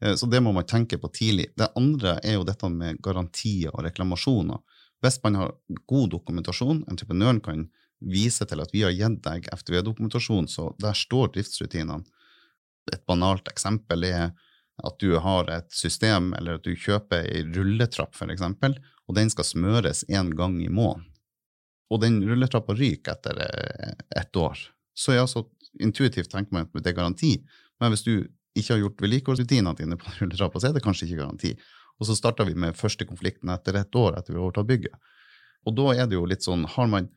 Eh, 0.04 0.16
så 0.20 0.28
det 0.28 0.44
må 0.44 0.52
man 0.56 0.68
tenke 0.68 1.00
på 1.00 1.12
tidlig. 1.16 1.50
Det 1.56 1.72
andre 1.80 2.18
er 2.24 2.40
jo 2.40 2.48
dette 2.48 2.72
med 2.74 3.00
garantier 3.06 3.72
og 3.72 3.86
reklamasjoner. 3.88 4.60
Hvis 5.00 5.22
man 5.24 5.40
har 5.40 5.56
god 5.88 6.12
dokumentasjon, 6.12 6.84
entreprenøren 6.92 7.40
kan 7.44 7.70
vise 8.00 8.44
til 8.48 8.60
at 8.60 8.72
vi 8.76 8.84
har 8.84 8.96
gitt 8.96 9.22
deg 9.24 9.48
FTV-dokumentasjon, 9.56 10.48
så 10.52 10.74
der 10.80 10.96
står 10.96 11.32
driftsrutinene 11.36 12.04
et 12.94 13.06
banalt 13.08 13.48
eksempel 13.52 14.06
er 14.08 14.32
at 14.80 14.96
du 15.04 15.18
har 15.20 15.50
et 15.52 15.72
system, 15.76 16.32
eller 16.38 16.58
at 16.58 16.66
du 16.68 16.72
kjøper 16.80 17.28
ei 17.28 17.44
rulletrapp, 17.52 18.16
f.eks., 18.16 18.46
og 19.10 19.18
den 19.18 19.32
skal 19.34 19.48
smøres 19.48 20.06
én 20.08 20.32
gang 20.38 20.60
i 20.64 20.70
måneden. 20.72 21.08
Og 21.90 22.02
den 22.04 22.20
rulletrappa 22.26 22.76
ryker 22.78 23.16
etter 23.16 23.40
eh, 23.46 23.94
ett 24.22 24.36
år. 24.38 24.60
Så 24.94 25.16
ja, 25.16 25.26
så 25.28 25.46
intuitivt 25.80 26.32
tenker 26.32 26.54
man 26.54 26.68
at 26.68 26.84
det 26.84 26.92
er 26.92 26.98
garanti, 26.98 27.36
men 27.80 27.94
hvis 27.94 28.06
du 28.06 28.14
ikke 28.58 28.74
har 28.74 28.82
gjort 28.84 29.02
vedlikeholdsrutinene 29.04 29.76
dine 29.78 29.98
på 30.00 30.12
rulletrappa, 30.20 30.60
så 30.60 30.70
er 30.70 30.76
det 30.76 30.84
kanskje 30.86 31.08
ikke 31.08 31.22
garanti. 31.24 31.54
Og 32.00 32.08
så 32.08 32.16
starta 32.16 32.46
vi 32.48 32.56
med 32.56 32.78
første 32.80 33.06
konflikten 33.08 33.52
etter 33.54 33.78
ett 33.80 33.96
år 33.96 34.18
etter 34.18 34.34
vi 34.34 34.40
har 34.40 34.48
overtatt 34.48 34.70
bygget. 34.70 35.16
Og 35.68 35.76
da 35.76 35.90
er 35.96 36.08
det 36.08 36.16
jo 36.16 36.28
litt 36.30 36.46
sånn, 36.46 36.64
har 36.72 36.88
man 36.92 37.10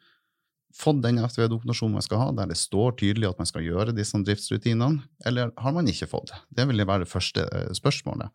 fått 0.77 1.03
den 1.05 1.21
FTV-dokumentasjonen 1.21 1.99
man 1.99 2.05
skal 2.05 2.21
ha, 2.23 2.31
der 2.37 2.49
det 2.51 2.59
står 2.59 2.97
tydelig 3.01 3.29
at 3.29 3.43
man 3.43 3.49
skal 3.49 3.65
gjøre 3.67 3.95
disse 3.97 4.19
driftsrutinene, 4.25 5.05
eller 5.29 5.53
har 5.61 5.75
man 5.77 5.89
ikke 5.91 6.09
fått 6.11 6.33
det? 6.33 6.41
Det 6.59 6.67
vil 6.71 6.85
være 6.87 7.05
det 7.05 7.13
første 7.13 7.45
eh, 7.45 7.69
spørsmålet. 7.77 8.33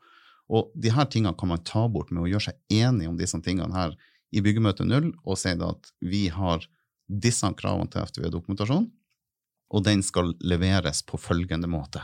Og 0.53 0.69
de 0.79 0.93
her 0.95 1.09
tingene 1.11 1.35
kan 1.37 1.51
man 1.51 1.63
ta 1.67 1.87
bort 1.91 2.13
med 2.13 2.23
å 2.23 2.29
gjøre 2.29 2.49
seg 2.49 2.77
enig 2.77 3.09
om 3.09 3.17
disse 3.19 3.39
tingene 3.43 3.75
her 3.75 3.97
i 4.35 4.43
byggemøte 4.43 4.85
null, 4.87 5.11
og 5.23 5.39
sier 5.39 5.61
at 5.63 5.91
vi 6.03 6.27
har 6.33 6.65
disse 7.07 7.47
kravene 7.59 7.89
til 7.91 8.03
FTV-dokumentasjon, 8.07 8.89
og 9.67 9.83
den 9.83 10.03
skal 10.03 10.33
leveres 10.43 11.03
på 11.07 11.19
følgende 11.19 11.69
måte. 11.71 12.03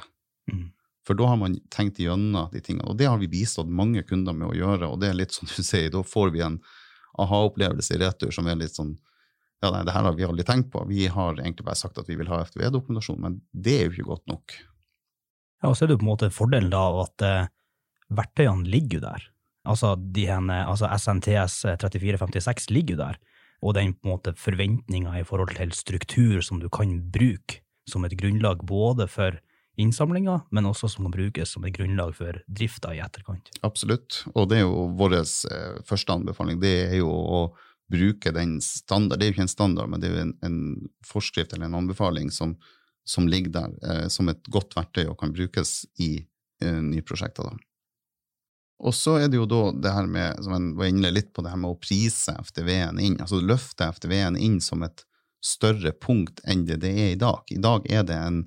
Mm. 0.51 0.71
For 1.03 1.19
da 1.19 1.27
har 1.33 1.39
man 1.39 1.57
tenkt 1.71 1.99
gjennom 1.99 2.51
de 2.53 2.61
tingene, 2.63 2.87
og 2.87 2.99
det 2.99 3.09
har 3.11 3.19
vi 3.19 3.31
bistått 3.31 3.71
mange 3.71 4.05
kunder 4.07 4.35
med 4.35 4.51
å 4.51 4.55
gjøre, 4.55 4.87
og 4.87 5.01
det 5.01 5.11
er 5.11 5.19
litt 5.19 5.35
som 5.35 5.49
du 5.49 5.59
sier, 5.71 5.91
da 5.91 6.03
får 6.07 6.35
vi 6.35 6.43
en 6.45 6.59
aha-opplevelse 7.19 7.95
i 7.95 8.01
retur 8.01 8.31
som 8.33 8.47
er 8.49 8.59
litt 8.59 8.75
sånn 8.75 8.95
ja, 9.63 9.69
nei, 9.71 9.85
det 9.87 9.93
her 9.95 10.03
har 10.03 10.15
vi 10.17 10.25
aldri 10.27 10.43
tenkt 10.43 10.73
på. 10.73 10.81
Vi 10.89 11.05
har 11.07 11.37
egentlig 11.39 11.63
bare 11.63 11.79
sagt 11.79 11.95
at 12.01 12.09
vi 12.09 12.17
vil 12.19 12.27
ha 12.27 12.41
FTV-dokumentasjon, 12.43 13.21
men 13.23 13.37
det 13.55 13.77
er 13.77 13.85
jo 13.85 13.93
ikke 13.93 14.09
godt 14.09 14.25
nok. 14.27 14.55
Ja, 15.63 15.69
og 15.69 15.77
så 15.79 15.85
er 15.85 15.87
det 15.87 15.95
jo 15.95 16.01
på 16.01 16.03
en 16.03 16.09
måte 16.09 16.27
fordelen 16.35 16.73
da 16.73 16.81
at 16.99 17.23
eh, 17.23 17.45
verktøyene 18.11 18.67
ligger 18.67 18.97
jo 18.97 19.03
der. 19.05 19.27
Altså, 19.63 19.93
henne, 20.17 20.57
altså 20.67 20.89
SNTS 20.91 21.61
3456 21.79 22.69
ligger 22.73 22.95
jo 22.95 23.01
der, 23.05 23.19
og 23.63 23.75
den 23.77 23.93
på 23.95 24.09
en 24.09 24.15
måte 24.17 24.33
forventninga 24.35 25.15
i 25.19 25.25
forhold 25.27 25.55
til 25.55 25.71
struktur 25.71 26.41
som 26.43 26.59
du 26.59 26.67
kan 26.69 26.97
bruke 27.13 27.61
som 27.89 28.03
et 28.07 28.15
grunnlag 28.19 28.63
både 28.67 29.07
for 29.11 29.39
innsamlinga, 29.79 30.37
men 30.53 30.67
også 30.69 30.89
som 30.91 31.07
kan 31.07 31.15
brukes 31.15 31.55
som 31.55 31.65
et 31.65 31.73
grunnlag 31.75 32.13
for 32.15 32.37
drifta 32.47 32.93
i 32.93 33.01
etterkant. 33.01 33.49
Absolutt, 33.65 34.21
og 34.35 34.51
det 34.51 34.61
er 34.61 34.67
jo 34.67 34.87
vår 34.99 35.17
eh, 35.21 35.79
første 35.87 36.13
anbefaling. 36.13 36.59
Det 36.61 36.73
er 36.91 36.99
jo 36.99 37.09
å 37.09 37.41
bruke 37.91 38.31
den 38.35 38.59
standard, 38.63 39.19
det 39.19 39.25
er 39.25 39.31
jo 39.31 39.37
ikke 39.37 39.47
en 39.47 39.51
standard, 39.55 39.89
men 39.89 40.01
det 40.01 40.09
er 40.09 40.15
jo 40.15 40.23
en, 40.27 40.37
en 40.45 40.59
forskrift 41.07 41.55
eller 41.55 41.67
en 41.67 41.81
anbefaling 41.81 42.31
som, 42.33 42.55
som 43.07 43.27
ligger 43.29 43.55
der 43.57 43.75
eh, 43.81 44.07
som 44.13 44.29
et 44.31 44.45
godt 44.53 44.77
verktøy 44.77 45.07
og 45.07 45.17
kan 45.21 45.33
brukes 45.35 45.81
i 46.01 46.15
eh, 46.61 46.79
nye 46.79 47.05
prosjekter. 47.05 47.49
Da. 47.49 47.72
Og 48.79 48.95
så 48.97 49.17
er 49.21 49.29
det 49.31 49.37
jo 49.37 49.47
da 49.47 49.61
det 49.71 49.93
her 49.95 50.07
med, 50.09 50.43
som 50.43 50.55
jeg 50.55 50.75
var 50.79 50.91
inne 50.91 51.11
litt 51.13 51.31
på, 51.33 51.43
det 51.45 51.53
her 51.53 51.61
med 51.61 51.75
å 51.75 51.79
prise 51.79 52.35
FTV-en 52.49 52.99
inn, 52.99 53.19
altså 53.21 53.39
løfte 53.43 53.87
FTV-en 53.93 54.39
inn 54.39 54.59
som 54.63 54.83
et 54.83 55.05
større 55.43 55.91
punkt 55.91 56.41
enn 56.47 56.65
det 56.67 56.79
det 56.83 56.91
er 56.91 57.11
i 57.13 57.19
dag. 57.19 57.43
I 57.51 57.61
dag 57.63 57.87
er 57.91 58.07
det 58.07 58.17
en 58.17 58.43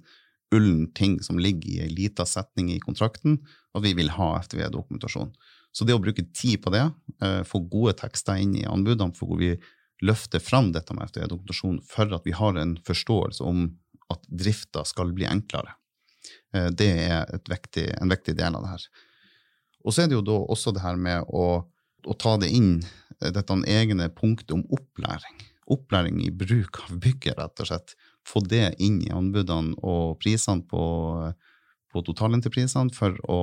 ullen 0.54 0.86
ting 0.96 1.18
som 1.24 1.38
ligger 1.42 1.70
i 1.70 1.80
ei 1.86 1.92
lita 1.92 2.26
setning 2.28 2.70
i 2.72 2.80
kontrakten, 2.82 3.40
at 3.76 3.84
vi 3.84 3.94
vil 3.98 4.12
ha 4.16 4.34
FTV-dokumentasjon. 4.42 5.32
Så 5.76 5.84
det 5.84 5.96
å 5.96 6.00
bruke 6.00 6.24
tid 6.32 6.62
på 6.64 6.72
det, 6.72 6.84
eh, 7.22 7.42
få 7.44 7.60
gode 7.68 7.96
tekster 8.00 8.40
inn 8.40 8.54
i 8.56 8.64
anbudene, 8.64 9.14
for 9.16 9.28
hvor 9.28 9.40
vi 9.40 9.56
løfter 10.04 10.40
fram 10.40 10.72
dette 10.72 10.94
med 10.94 11.08
FTE-dokumentasjon 11.10 11.80
for 11.84 12.12
at 12.16 12.24
vi 12.24 12.32
har 12.36 12.56
en 12.56 12.76
forståelse 12.84 13.44
om, 13.44 13.68
at 14.12 14.22
drifta 14.30 14.84
skal 14.86 15.12
bli 15.12 15.26
enklere. 15.26 15.74
Eh, 16.54 16.70
det 16.70 16.90
er 17.10 17.40
viktig, 17.48 17.88
en 18.00 18.12
viktig 18.12 18.36
del 18.38 18.54
av 18.54 18.62
det 18.62 18.72
her. 18.76 18.88
Og 19.86 19.94
så 19.94 20.02
er 20.02 20.10
det 20.10 20.18
jo 20.18 20.24
da 20.26 20.36
også 20.50 20.74
det 20.74 20.82
her 20.82 20.98
med 20.98 21.28
å, 21.30 21.62
å 22.06 22.16
ta 22.18 22.34
det 22.42 22.50
inn, 22.54 22.80
eh, 23.20 23.30
dette 23.34 23.58
egne 23.70 24.08
punktet 24.14 24.56
om 24.56 24.64
opplæring. 24.74 25.44
Opplæring 25.72 26.20
i 26.24 26.32
bruk 26.34 26.82
av 26.84 26.98
bygget, 27.02 27.38
rett 27.38 27.62
og 27.62 27.70
slett. 27.70 27.94
Få 28.26 28.42
det 28.42 28.74
inn 28.82 28.98
i 29.06 29.12
anbudene 29.14 29.78
og 29.86 30.18
prisene 30.22 30.66
på, 30.66 30.82
på 31.94 32.02
totalentreprisene 32.06 32.94
for 32.94 33.14
å 33.30 33.40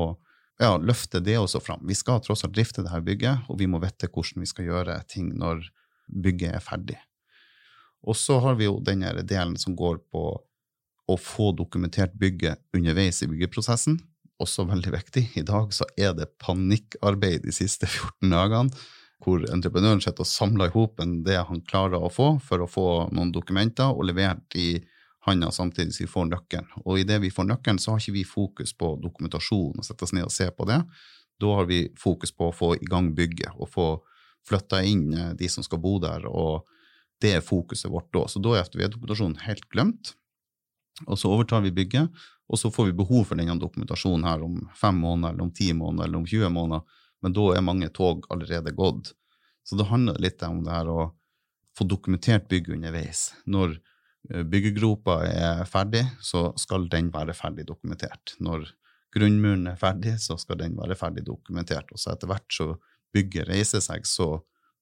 ja, 0.61 0.75
løfte 0.77 1.23
det 1.23 1.39
også 1.39 1.63
fram. 1.63 1.83
Vi 1.87 1.95
skal 1.97 2.21
tross 2.23 2.43
alt 2.45 2.55
drifte 2.55 2.83
dette 2.83 3.01
bygget, 3.03 3.47
og 3.49 3.59
vi 3.59 3.67
må 3.71 3.79
vite 3.83 4.11
hvordan 4.11 4.43
vi 4.43 4.51
skal 4.51 4.69
gjøre 4.69 4.99
ting 5.09 5.31
når 5.39 5.65
bygget 6.07 6.59
er 6.59 6.63
ferdig. 6.63 6.99
Og 8.03 8.17
så 8.19 8.37
har 8.43 8.57
vi 8.59 8.67
jo 8.67 8.81
denne 8.83 9.13
delen 9.23 9.55
som 9.59 9.77
går 9.79 10.01
på 10.11 10.23
å 11.03 11.15
få 11.19 11.51
dokumentert 11.55 12.15
bygget 12.19 12.61
underveis 12.75 13.21
i 13.23 13.29
byggeprosessen. 13.31 13.97
Også 14.41 14.65
veldig 14.67 14.91
viktig. 14.95 15.23
I 15.37 15.45
dag 15.45 15.73
så 15.75 15.85
er 15.97 16.15
det 16.17 16.33
panikkarbeid 16.41 17.45
de 17.45 17.53
siste 17.55 17.87
14 17.91 18.33
dagene, 18.33 18.83
hvor 19.23 19.43
entreprenøren 19.53 20.01
sitter 20.03 20.25
og 20.25 20.27
samler 20.27 20.71
i 20.71 20.73
hop 20.73 20.99
det 21.23 21.37
han 21.47 21.61
klarer 21.69 22.01
å 22.01 22.11
få, 22.11 22.33
for 22.43 22.63
å 22.63 22.67
få 22.67 22.87
noen 23.15 23.31
dokumenter 23.31 23.93
og 23.93 24.09
levert 24.09 24.57
i 24.59 24.83
handa 25.23 25.51
samtidig 25.55 25.93
som 25.95 26.03
vi 26.03 26.11
får 26.11 26.25
nøkkelen. 26.31 26.71
Og 26.83 26.99
idet 26.99 27.21
vi 27.23 27.31
får 27.31 27.47
nøkkelen, 27.47 27.79
så 27.79 27.93
har 27.93 28.01
ikke 28.03 28.17
vi 28.17 28.25
fokus 28.27 28.75
på 28.75 28.97
dokumentasjon 28.99 29.79
og 29.79 29.87
setter 29.87 30.09
oss 30.09 30.15
ned 30.17 30.27
og 30.27 30.35
ser 30.35 30.51
på 30.51 30.67
det. 30.67 30.81
Da 31.39 31.53
har 31.55 31.69
vi 31.69 31.85
fokus 31.99 32.35
på 32.35 32.49
å 32.49 32.55
få 32.55 32.73
i 32.75 32.89
gang 32.89 33.13
bygget 33.15 33.55
og 33.55 33.71
få 33.71 33.87
flytta 34.43 34.81
inn 34.83 35.13
eh, 35.15 35.31
de 35.39 35.47
som 35.47 35.63
skal 35.63 35.79
bo 35.79 35.95
der. 36.03 36.27
og 36.27 36.67
det 37.23 37.37
er 37.37 37.45
fokuset 37.45 37.91
vårt 37.91 38.11
da. 38.11 38.25
Så 38.27 38.41
da 38.43 38.57
er 38.57 38.65
FTV-dokumentasjonen 38.67 39.45
helt 39.45 39.63
glemt. 39.71 40.11
Og 41.07 41.17
så 41.17 41.31
overtar 41.31 41.63
vi 41.63 41.71
bygget, 41.73 42.11
og 42.51 42.59
så 42.59 42.71
får 42.71 42.89
vi 42.89 42.97
behov 42.99 43.25
for 43.29 43.39
denne 43.39 43.55
dokumentasjonen 43.59 44.27
her 44.27 44.43
om 44.45 44.59
fem 44.77 44.97
måneder, 44.99 45.33
eller 45.33 45.47
om 45.47 45.53
ti 45.55 45.71
måneder, 45.73 46.07
eller 46.09 46.21
om 46.21 46.27
20 46.27 46.51
måneder. 46.53 47.01
Men 47.23 47.35
da 47.35 47.45
er 47.55 47.65
mange 47.65 47.89
tog 47.95 48.27
allerede 48.33 48.73
gått. 48.75 49.13
Så 49.63 49.79
det 49.79 49.87
handler 49.87 50.19
litt 50.19 50.43
om 50.43 50.59
det 50.65 50.73
her 50.73 50.91
å 50.91 51.07
få 51.77 51.87
dokumentert 51.89 52.49
bygget 52.51 52.75
underveis. 52.75 53.25
Når 53.49 53.77
eh, 53.77 54.43
byggegropa 54.43 55.21
er 55.29 55.63
ferdig, 55.69 56.03
så 56.21 56.49
skal 56.59 56.89
den 56.91 57.09
være 57.13 57.35
ferdig 57.37 57.65
dokumentert. 57.69 58.35
Når 58.43 58.67
grunnmuren 59.15 59.69
er 59.71 59.79
ferdig, 59.79 60.17
så 60.21 60.37
skal 60.41 60.59
den 60.59 60.75
være 60.77 60.97
ferdig 60.99 61.23
dokumentert. 61.25 61.89
Og 61.93 62.01
så 62.01 62.13
etter 62.13 62.29
hvert 62.29 62.49
så 62.53 62.73
bygget 63.13 63.47
reiser 63.49 63.83
seg, 63.83 64.05
så 64.09 64.35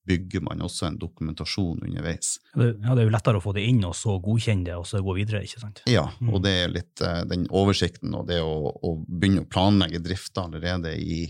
bygger 0.08 0.41
man 0.41 0.63
også 0.65 0.88
en 0.88 0.98
dokumentasjon 1.00 1.84
underveis. 1.86 2.36
Ja, 2.55 2.96
Det 2.96 3.03
er 3.03 3.05
jo 3.05 3.13
lettere 3.13 3.38
å 3.38 3.43
få 3.43 3.53
det 3.53 3.63
inn, 3.70 3.84
og 3.86 3.93
så 3.98 4.17
godkjenne 4.24 4.65
det, 4.65 4.77
og 4.79 4.88
så 4.89 5.01
gå 5.05 5.15
videre, 5.17 5.43
ikke 5.46 5.62
sant? 5.62 5.84
Ja, 5.89 6.08
og 6.25 6.39
mm. 6.39 6.43
det 6.46 6.53
er 6.58 6.74
litt 6.74 7.03
uh, 7.05 7.22
den 7.29 7.46
oversikten 7.48 8.15
og 8.17 8.25
det 8.31 8.41
å, 8.41 8.72
å 8.74 8.96
begynne 9.05 9.46
å 9.46 9.51
planlegge 9.51 10.01
drifta 10.03 10.48
allerede 10.48 10.96
i, 10.98 11.24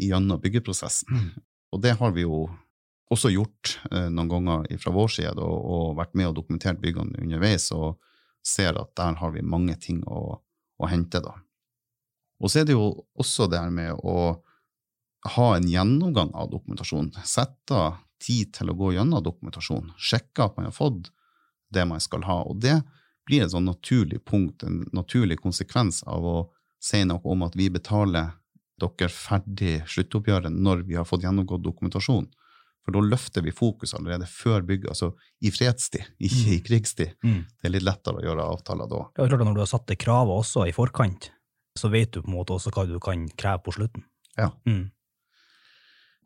gjennom 0.00 0.40
byggeprosessen. 0.40 1.12
Mm. 1.12 1.44
Og 1.74 1.82
det 1.84 1.96
har 2.00 2.14
vi 2.16 2.24
jo 2.24 2.46
også 3.12 3.30
gjort 3.34 3.76
eh, 3.90 4.08
noen 4.10 4.30
ganger 4.30 4.80
fra 4.80 4.92
vår 4.94 5.12
side, 5.18 5.36
og, 5.42 5.58
og, 5.60 5.86
vært 5.98 6.14
med 6.18 6.30
og 6.30 6.38
dokumentert 6.38 6.80
byggene 6.82 7.20
underveis, 7.20 7.68
og 7.76 8.00
ser 8.44 8.78
at 8.80 8.94
der 8.98 9.18
har 9.20 9.34
vi 9.34 9.44
mange 9.44 9.76
ting 9.80 10.00
å, 10.06 10.38
å 10.80 10.90
hente, 10.90 11.20
da. 11.24 11.36
Og 12.42 12.50
så 12.50 12.60
er 12.60 12.68
det 12.68 12.76
jo 12.76 12.88
også 13.20 13.46
det 13.50 13.60
her 13.60 13.72
med 13.72 14.00
å 14.02 14.34
ha 15.34 15.46
en 15.56 15.68
gjennomgang 15.68 16.32
av 16.36 16.50
dokumentasjon. 16.52 17.12
Sette 17.24 17.84
tid 18.24 18.52
til 18.56 18.72
å 18.72 18.76
gå 18.78 18.94
gjennom 18.96 19.24
dokumentasjon, 19.24 19.92
sjekke 20.00 20.46
at 20.46 20.56
man 20.58 20.70
har 20.70 20.76
fått 20.76 21.10
det 21.74 21.84
man 21.88 22.02
skal 22.02 22.24
ha. 22.28 22.40
Og 22.48 22.60
det 22.62 22.78
blir 23.28 23.44
et 23.44 23.52
sånn 23.52 23.68
naturlig 23.68 24.22
punkt, 24.28 24.64
en 24.64 24.84
naturlig 24.96 25.40
konsekvens 25.42 26.02
av 26.08 26.24
å 26.24 26.38
si 26.84 27.02
noe 27.08 27.22
om 27.24 27.44
at 27.46 27.56
vi 27.56 27.70
betaler 27.72 28.34
dere 28.80 29.10
ferdig 29.12 29.76
sluttoppgjøret 29.88 30.52
når 30.52 30.84
vi 30.88 30.96
har 30.98 31.06
fått 31.08 31.24
gjennomgått 31.24 31.64
dokumentasjon. 31.64 32.26
For 32.84 32.92
da 32.92 33.00
løfter 33.00 33.44
vi 33.44 33.52
fokus 33.54 33.94
allerede 33.96 34.26
før 34.28 34.64
bygget, 34.68 34.90
altså 34.92 35.14
i 35.40 35.52
fredstid, 35.54 36.04
ikke 36.26 36.42
mm. 36.42 36.56
i 36.56 36.58
krigstid. 36.66 37.14
Mm. 37.24 37.38
Det 37.48 37.68
er 37.68 37.74
litt 37.76 37.86
lettere 37.86 38.20
å 38.20 38.26
gjøre 38.26 38.48
avtaler 38.56 38.90
da. 38.90 39.06
Ja, 39.16 39.28
klart 39.28 39.40
at 39.40 39.48
Når 39.48 39.56
du 39.56 39.62
har 39.64 39.70
satt 39.72 39.86
det 39.88 40.00
kravet 40.02 40.44
også 40.44 40.66
i 40.68 40.74
forkant, 40.76 41.30
så 41.78 41.90
vet 41.90 42.12
du 42.12 42.20
på 42.22 42.30
en 42.30 42.36
måte 42.36 42.54
også 42.54 42.74
hva 42.74 42.84
du 42.86 42.98
kan 43.02 43.24
kreve 43.40 43.64
på 43.64 43.74
slutten. 43.78 44.04
Ja. 44.36 44.50
Mm. 44.68 44.90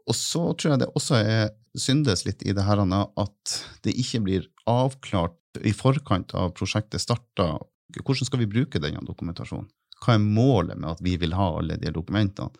Og 0.09 0.16
så 0.16 0.42
tror 0.57 0.75
jeg 0.75 0.83
det 0.83 0.92
også 0.97 1.18
er 1.21 1.51
syndes 1.79 2.25
litt 2.27 2.42
i 2.49 2.55
det 2.57 2.64
her 2.64 2.81
at 2.81 3.57
det 3.85 3.94
ikke 4.01 4.23
blir 4.25 4.47
avklart 4.68 5.37
i 5.66 5.75
forkant 5.77 6.35
av 6.38 6.55
prosjektet 6.57 7.03
starta 7.03 7.57
hvordan 7.97 8.29
skal 8.29 8.42
vi 8.42 8.51
bruke 8.51 8.81
denne 8.81 9.01
dokumentasjonen. 9.05 9.68
Hva 10.05 10.14
er 10.14 10.23
målet 10.23 10.79
med 10.79 10.90
at 10.92 11.01
vi 11.03 11.16
vil 11.21 11.35
ha 11.35 11.49
alle 11.59 11.79
de 11.81 11.92
dokumentene? 11.92 12.53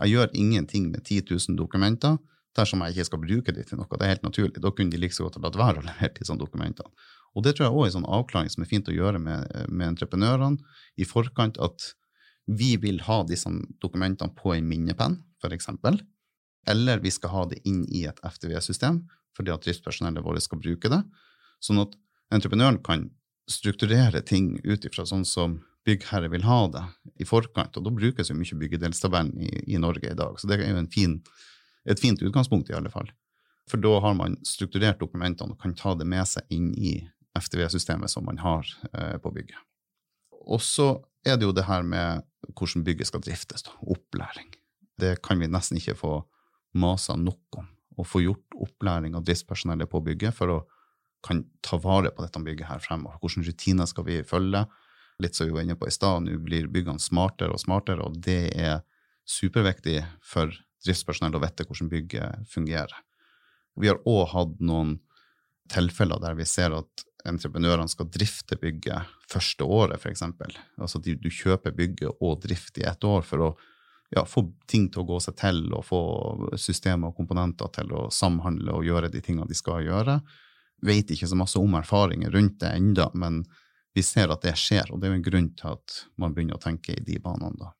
Jeg 0.00 0.12
gjør 0.12 0.32
ingenting 0.36 0.90
med 0.92 1.04
10 1.04 1.24
000 1.30 1.58
dokumenter 1.58 2.16
dersom 2.56 2.82
jeg 2.84 2.94
ikke 2.94 3.08
skal 3.08 3.22
bruke 3.22 3.52
de 3.52 3.64
til 3.66 3.80
noe. 3.80 3.88
Det 3.90 4.04
er 4.04 4.14
helt 4.14 4.24
naturlig. 4.24 4.62
Da 4.62 4.72
kunne 4.72 4.92
de 4.92 5.00
like 5.00 5.16
så 5.16 5.26
godt 5.26 5.38
ha 5.38 5.44
latt 5.44 5.58
være 5.60 5.82
å 5.82 5.86
levere 5.86 6.14
disse 6.16 6.36
dokumentene. 6.40 6.88
Og 7.36 7.44
det 7.44 7.56
tror 7.56 7.66
jeg 7.66 7.74
også 7.74 7.84
er 7.84 7.90
en 7.90 7.96
sånn 7.98 8.10
avklaring 8.18 8.52
som 8.52 8.64
er 8.64 8.70
fint 8.70 8.88
å 8.88 8.96
gjøre 8.96 9.20
med, 9.20 9.56
med 9.68 9.92
entreprenørene 9.92 10.76
i 10.96 11.08
forkant, 11.08 11.60
at 11.60 11.90
vi 12.46 12.76
vil 12.80 13.02
ha 13.04 13.20
disse 13.28 13.50
dokumentene 13.82 14.32
på 14.38 14.54
en 14.54 14.68
minnepenn, 14.68 15.18
f.eks 15.42 15.68
eller 16.70 17.02
vi 17.02 17.12
skal 17.14 17.32
ha 17.32 17.44
det 17.50 17.60
inn 17.68 17.84
i 17.88 18.04
et 18.08 18.20
FTV-system 18.24 19.04
fordi 19.36 19.52
at 19.52 19.66
driftspersonellet 19.66 20.24
vårt 20.24 20.40
skal 20.44 20.60
bruke 20.62 20.88
det. 20.88 21.02
Sånn 21.60 21.82
at 21.82 21.92
entreprenøren 22.32 22.78
kan 22.84 23.10
strukturere 23.50 24.22
ting 24.24 24.56
ut 24.64 24.86
ifra 24.88 25.04
sånn 25.06 25.26
som 25.28 25.58
byggherre 25.86 26.30
vil 26.32 26.46
ha 26.46 26.60
det 26.72 26.82
i 27.22 27.26
forkant. 27.28 27.76
Og 27.78 27.86
da 27.86 27.92
brukes 27.94 28.30
jo 28.30 28.36
mye 28.38 28.58
byggedelstabellen 28.62 29.36
i, 29.38 29.50
i, 29.74 29.78
Norge 29.78 30.10
i 30.10 30.18
dag. 30.18 30.38
Så 30.40 30.50
det 30.50 30.58
er 30.58 30.72
jo 30.72 30.82
fin, 30.92 31.18
et 31.86 32.02
fint 32.02 32.22
utgangspunkt, 32.22 32.72
i 32.72 32.78
alle 32.78 32.90
fall. 32.90 33.12
For 33.70 33.82
da 33.82 33.96
har 34.02 34.16
man 34.18 34.38
strukturert 34.46 35.00
dokumentene 35.02 35.54
og 35.54 35.62
kan 35.62 35.74
ta 35.78 35.94
det 35.98 36.06
med 36.08 36.26
seg 36.28 36.46
inn 36.54 36.72
i 36.74 36.98
FTV-systemet 37.38 38.10
som 38.10 38.26
man 38.26 38.40
har 38.42 38.66
eh, 38.92 39.16
på 39.22 39.30
bygget. 39.34 39.58
Og 40.46 40.62
så 40.62 40.94
er 41.26 41.38
det 41.38 41.46
jo 41.46 41.54
det 41.54 41.66
her 41.66 41.86
med 41.86 42.24
hvordan 42.54 42.84
bygget 42.86 43.10
skal 43.10 43.22
driftes. 43.22 43.66
Da. 43.66 43.74
Opplæring. 43.82 44.54
Det 44.98 45.18
kan 45.22 45.42
vi 45.42 45.50
nesten 45.50 45.78
ikke 45.80 45.98
få 45.98 46.12
masa 46.76 47.16
nok 47.18 47.60
om. 47.60 47.68
Å 47.96 48.04
få 48.04 48.20
gjort 48.26 48.56
opplæring 48.60 49.16
av 49.16 49.24
driftspersonellet 49.24 49.88
på 49.90 50.02
bygget 50.04 50.36
for 50.36 50.52
å 50.52 50.58
kan 51.26 51.44
ta 51.64 51.78
vare 51.82 52.12
på 52.14 52.22
dette 52.22 52.42
bygget 52.42 52.68
her 52.68 52.82
fremover. 52.82 53.18
Hvilke 53.22 53.48
rutiner 53.48 53.88
skal 53.90 54.06
vi 54.06 54.20
følge? 54.26 54.66
Litt 55.22 55.34
som 55.34 55.48
vi 55.48 55.54
var 55.56 55.64
inne 55.64 55.78
på 55.78 55.88
i 55.88 55.94
stad, 55.94 56.22
nå 56.22 56.36
blir 56.44 56.68
byggene 56.70 57.02
smartere 57.02 57.56
og 57.56 57.62
smartere, 57.62 58.04
og 58.04 58.18
det 58.22 58.52
er 58.52 58.84
superviktig 59.26 60.02
for 60.22 60.52
driftspersonell 60.84 61.38
å 61.38 61.42
vite 61.42 61.66
hvordan 61.66 61.90
bygget 61.90 62.46
fungerer. 62.52 62.94
Vi 63.80 63.90
har 63.90 63.98
òg 64.08 64.28
hatt 64.32 64.60
noen 64.60 64.98
tilfeller 65.72 66.20
der 66.22 66.36
vi 66.38 66.46
ser 66.46 66.76
at 66.76 67.06
entreprenørene 67.26 67.90
skal 67.90 68.06
drifte 68.12 68.58
bygget 68.60 69.08
første 69.32 69.66
året, 69.66 69.98
f.eks. 69.98 70.22
Altså 70.78 71.00
du 71.02 71.30
kjøper 71.32 71.74
bygget 71.74 72.22
og 72.22 72.38
drift 72.44 72.78
i 72.78 72.86
ett 72.86 73.02
år 73.04 73.26
for 73.26 73.48
å 73.48 73.50
ja, 74.14 74.24
få 74.28 74.44
ting 74.70 74.88
til 74.92 75.02
å 75.02 75.08
gå 75.08 75.20
seg 75.22 75.36
til, 75.40 75.62
og 75.74 75.84
få 75.86 76.00
systemer 76.60 77.10
og 77.10 77.18
komponenter 77.18 77.70
til 77.74 77.92
å 77.96 78.06
samhandle 78.12 78.78
og 78.78 78.86
gjøre 78.86 79.10
de 79.12 79.22
tingene 79.24 79.48
de 79.50 79.58
skal 79.58 79.86
gjøre. 79.86 80.20
Vet 80.86 81.10
ikke 81.10 81.28
så 81.28 81.38
masse 81.38 81.58
om 81.58 81.74
erfaringer 81.78 82.34
rundt 82.34 82.60
det 82.62 82.74
enda, 82.76 83.08
men 83.14 83.42
vi 83.96 84.04
ser 84.04 84.30
at 84.32 84.44
det 84.44 84.54
skjer, 84.60 84.92
og 84.92 85.00
det 85.00 85.08
er 85.08 85.16
en 85.16 85.24
grunn 85.24 85.50
til 85.56 85.72
at 85.72 86.00
man 86.20 86.36
begynner 86.36 86.58
å 86.58 86.62
tenke 86.62 86.94
i 86.94 87.04
de 87.04 87.18
banene 87.22 87.56
da. 87.58 87.72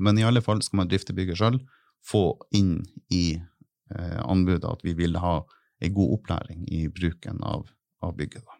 Men 0.00 0.18
i 0.18 0.24
alle 0.26 0.42
fall 0.42 0.62
skal 0.64 0.82
man 0.82 0.90
drifte 0.90 1.14
bygget 1.16 1.38
sjøl, 1.38 1.60
få 2.00 2.24
inn 2.56 2.80
i 3.12 3.36
eh, 3.36 4.20
anbudet 4.24 4.68
at 4.68 4.84
vi 4.84 4.94
vil 4.96 5.18
ha 5.20 5.42
en 5.80 5.94
god 5.96 6.14
opplæring 6.16 6.64
i 6.72 6.86
bruken 6.92 7.40
av, 7.44 7.68
av 8.04 8.16
bygget. 8.16 8.44
Da. 8.44 8.56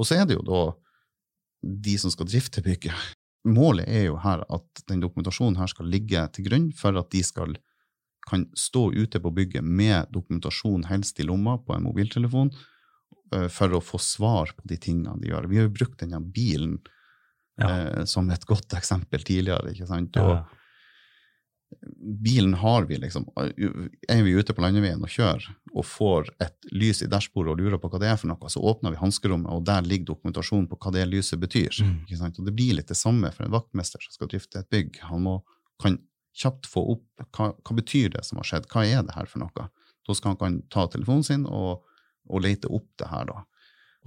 Og 0.00 0.08
så 0.08 0.20
er 0.20 0.28
det 0.28 0.38
jo 0.38 0.44
da 0.46 0.62
de 1.60 1.96
som 2.00 2.12
skal 2.12 2.28
drifte 2.28 2.64
bygget, 2.64 2.96
målet 3.48 3.88
er 3.88 4.08
jo 4.08 4.18
her 4.20 4.44
at 4.52 4.82
den 4.90 5.02
dokumentasjonen 5.02 5.58
her 5.60 5.70
skal 5.70 5.88
ligge 5.90 6.22
til 6.34 6.48
grunn 6.48 6.70
for 6.76 6.96
at 7.00 7.10
de 7.14 7.22
skal 7.24 7.56
kan 8.28 8.44
stå 8.54 8.90
ute 8.92 9.18
på 9.20 9.32
bygget 9.34 9.64
med 9.64 10.10
dokumentasjon 10.12 10.84
helst 10.90 11.18
i 11.22 11.26
lomma 11.26 11.56
på 11.64 11.74
en 11.74 11.86
mobiltelefon 11.86 12.52
uh, 13.34 13.48
for 13.50 13.74
å 13.74 13.80
få 13.82 13.98
svar 14.02 14.52
på 14.54 14.68
de 14.70 14.76
tingene 14.78 15.16
de 15.22 15.32
gjør. 15.32 15.48
Vi 15.50 15.58
har 15.58 15.66
jo 15.66 15.76
brukt 15.78 16.02
denne 16.02 16.20
bilen 16.20 16.76
ja. 17.56 17.70
eh, 17.70 18.04
som 18.04 18.28
et 18.30 18.44
godt 18.46 18.76
eksempel 18.80 19.24
tidligere. 19.24 19.72
ikke 19.72 19.88
sant? 19.88 20.20
Og, 20.20 20.36
ja 20.36 20.59
bilen 22.24 22.54
har 22.54 22.82
vi, 22.82 22.96
liksom. 22.98 23.28
Er 24.08 24.22
vi 24.22 24.34
ute 24.34 24.54
på 24.54 24.62
landeveien 24.62 25.02
og 25.02 25.12
kjører 25.12 25.46
og 25.70 25.86
får 25.86 26.30
et 26.42 26.70
lys 26.74 27.02
i 27.04 27.08
dashbordet 27.10 27.52
og 27.52 27.60
lurer 27.62 27.80
på 27.80 27.90
hva 27.92 28.00
det 28.02 28.10
er 28.10 28.18
for 28.18 28.30
noe, 28.30 28.50
så 28.50 28.62
åpner 28.66 28.94
vi 28.94 29.00
hanskerommet, 29.00 29.52
og 29.54 29.64
der 29.68 29.86
ligger 29.86 30.12
dokumentasjonen 30.12 30.66
på 30.70 30.78
hva 30.82 30.92
det 30.96 31.06
lyset 31.10 31.40
betyr. 31.42 31.82
Mm. 31.86 32.30
Og 32.30 32.46
det 32.46 32.56
blir 32.56 32.74
litt 32.78 32.90
det 32.90 32.98
samme 32.98 33.30
for 33.34 33.46
en 33.46 33.54
vaktmester 33.54 34.02
som 34.02 34.16
skal 34.16 34.32
drifte 34.32 34.62
et 34.62 34.70
bygg. 34.72 34.98
Han 35.10 35.26
må, 35.26 35.36
kan 35.82 36.00
kjapt 36.36 36.68
få 36.70 36.82
opp 36.96 37.30
hva, 37.36 37.52
hva 37.54 37.78
betyr 37.78 38.10
det 38.16 38.24
som 38.26 38.40
har 38.40 38.50
skjedd, 38.50 38.68
hva 38.72 38.84
er 38.86 39.06
det 39.06 39.14
her 39.16 39.30
for 39.30 39.44
noe? 39.44 39.70
Da 40.06 40.16
skal 40.16 40.34
han 40.34 40.40
kan 40.40 40.60
ta 40.72 40.86
telefonen 40.90 41.26
sin 41.26 41.46
og, 41.46 41.84
og 42.30 42.44
lete 42.44 42.70
opp 42.72 42.88
det 42.98 43.10
her, 43.12 43.30
da. 43.30 43.44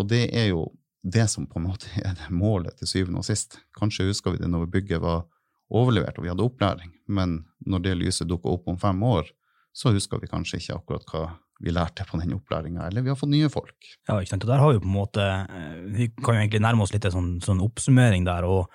Og 0.02 0.10
det 0.10 0.26
er 0.36 0.50
jo 0.52 0.68
det 1.04 1.28
som 1.32 1.46
på 1.48 1.60
en 1.60 1.68
måte 1.68 1.92
er 2.00 2.16
det 2.18 2.32
målet 2.32 2.78
til 2.80 2.90
syvende 2.90 3.22
og 3.22 3.28
sist. 3.28 3.60
Kanskje 3.78 4.08
husker 4.08 4.36
vi 4.36 4.42
det 4.42 4.50
når 4.52 4.72
bygget 4.72 5.04
var 5.04 5.26
overlevert 5.74 6.20
og 6.20 6.26
vi 6.26 6.32
hadde 6.32 6.46
opplæring, 6.46 6.92
men 7.08 7.42
når 7.66 7.86
det 7.86 7.96
lyset 8.00 8.30
dukker 8.30 8.54
opp 8.56 8.70
om 8.72 8.80
fem 8.80 9.00
år, 9.08 9.30
så 9.74 9.94
husker 9.94 10.22
vi 10.22 10.30
kanskje 10.30 10.60
ikke 10.62 10.78
akkurat 10.78 11.10
hva 11.10 11.24
vi 11.64 11.72
lærte 11.72 12.06
på 12.06 12.20
den 12.20 12.34
opplæringa, 12.36 12.88
eller 12.88 13.06
vi 13.06 13.12
har 13.12 13.18
fått 13.18 13.32
nye 13.32 13.50
folk. 13.52 13.76
Ja, 14.08 14.18
ikke 14.18 14.34
sant. 14.34 14.46
Og 14.46 14.52
der 14.52 14.60
har 14.60 14.74
vi 14.74 14.82
på 14.84 14.90
en 14.90 14.98
måte 14.98 15.24
eh, 15.24 15.78
Vi 15.96 16.10
kan 16.18 16.36
jo 16.36 16.42
egentlig 16.42 16.64
nærme 16.64 16.84
oss 16.84 16.92
litt 16.92 17.06
en 17.08 17.14
sånn, 17.14 17.30
sånn 17.46 17.62
oppsummering 17.64 18.26
der, 18.28 18.48
og, 18.50 18.74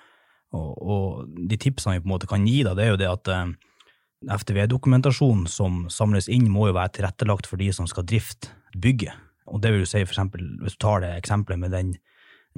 og, 0.55 0.69
og, 0.79 1.33
de 1.49 1.59
tipsene 1.61 1.97
vi 1.97 2.03
på 2.03 2.09
en 2.09 2.15
måte 2.15 2.29
kan 2.31 2.47
gi, 2.49 2.61
da, 2.65 2.73
det 2.77 2.87
er 2.87 2.93
jo 2.95 3.01
det 3.01 3.11
at 3.11 3.31
eh, 3.35 3.51
FTV-dokumentasjon 4.39 5.45
som 5.51 5.83
samles 5.93 6.31
inn, 6.31 6.49
må 6.51 6.69
jo 6.69 6.77
være 6.79 6.97
tilrettelagt 6.97 7.47
for 7.51 7.61
de 7.61 7.69
som 7.75 7.87
skal 7.87 8.07
drifte 8.09 8.51
bygget. 8.75 9.27
Og 9.49 9.61
det 9.61 9.73
vil 9.73 9.85
jo 9.85 9.89
si 9.89 10.01
for 10.03 10.15
eksempel, 10.15 10.45
hvis 10.63 10.75
du 10.77 10.81
tar 10.83 11.05
det 11.05 11.13
eksempelet 11.15 11.61
med 11.61 11.75
den, 11.75 11.93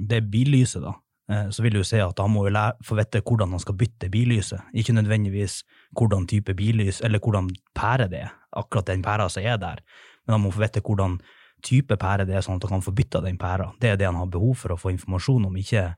det 0.00 0.24
billyset, 0.32 0.82
da, 0.84 0.96
så 1.28 1.62
vil 1.62 1.78
du 1.78 1.84
si 1.86 2.00
at 2.02 2.18
han 2.18 2.32
må 2.32 2.46
jo 2.48 2.64
få 2.84 2.96
vite 2.98 3.22
hvordan 3.22 3.54
han 3.54 3.62
skal 3.62 3.76
bytte 3.78 4.10
billyset, 4.10 4.60
ikke 4.74 4.96
nødvendigvis 4.96 5.62
hvordan 5.96 6.26
type 6.26 6.54
billys, 6.58 7.00
eller 7.00 7.22
hvordan 7.22 7.50
pære 7.78 8.08
det 8.10 8.24
er, 8.26 8.34
akkurat 8.52 8.90
den 8.90 9.02
pæra 9.02 9.28
som 9.30 9.42
er 9.42 9.56
der, 9.56 9.84
men 10.26 10.34
han 10.34 10.42
må 10.42 10.50
få 10.50 10.64
vite 10.64 10.82
hvordan 10.82 11.20
type 11.62 11.96
pære 11.96 12.26
det 12.26 12.36
er, 12.36 12.42
sånn 12.42 12.58
at 12.58 12.66
han 12.66 12.80
kan 12.80 12.84
få 12.84 12.94
bytta 12.96 13.22
den 13.22 13.38
pæra. 13.38 13.70
Det 13.80 13.92
er 13.92 13.96
det 13.96 14.08
han 14.10 14.18
har 14.18 14.26
behov 14.26 14.56
for 14.58 14.74
å 14.74 14.80
få 14.80 14.90
informasjon 14.90 15.46
om, 15.46 15.56
ikke 15.56 15.92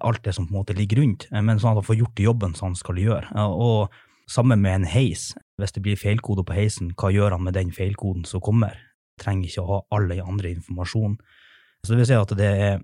alt 0.00 0.22
det 0.24 0.34
som 0.36 0.46
på 0.46 0.52
en 0.52 0.60
måte 0.60 0.76
ligger 0.76 1.00
rundt, 1.00 1.26
men 1.32 1.58
sånn 1.58 1.72
at 1.72 1.80
han 1.80 1.88
får 1.88 2.00
gjort 2.02 2.22
jobben 2.28 2.54
som 2.56 2.70
han 2.70 2.78
skal 2.78 3.00
gjøre. 3.00 3.48
Og 3.48 3.90
Sammen 4.30 4.60
med 4.62 4.74
en 4.74 4.84
heis. 4.86 5.32
Hvis 5.58 5.72
det 5.74 5.82
blir 5.82 5.98
feilkode 5.98 6.44
på 6.46 6.54
heisen, 6.54 6.92
hva 6.94 7.10
gjør 7.10 7.34
han 7.34 7.42
med 7.42 7.56
den 7.56 7.72
feilkoden 7.74 8.22
som 8.28 8.42
kommer? 8.44 8.76
Trenger 9.18 9.48
ikke 9.48 9.64
å 9.64 9.70
ha 9.70 9.78
alle 9.96 10.20
andre 10.22 10.52
informasjon. 10.54 11.16
Så 11.82 11.92
det 11.92 11.98
vil 11.98 12.06
si 12.06 12.18
at 12.18 12.34
det 12.38 12.50
er 12.66 12.78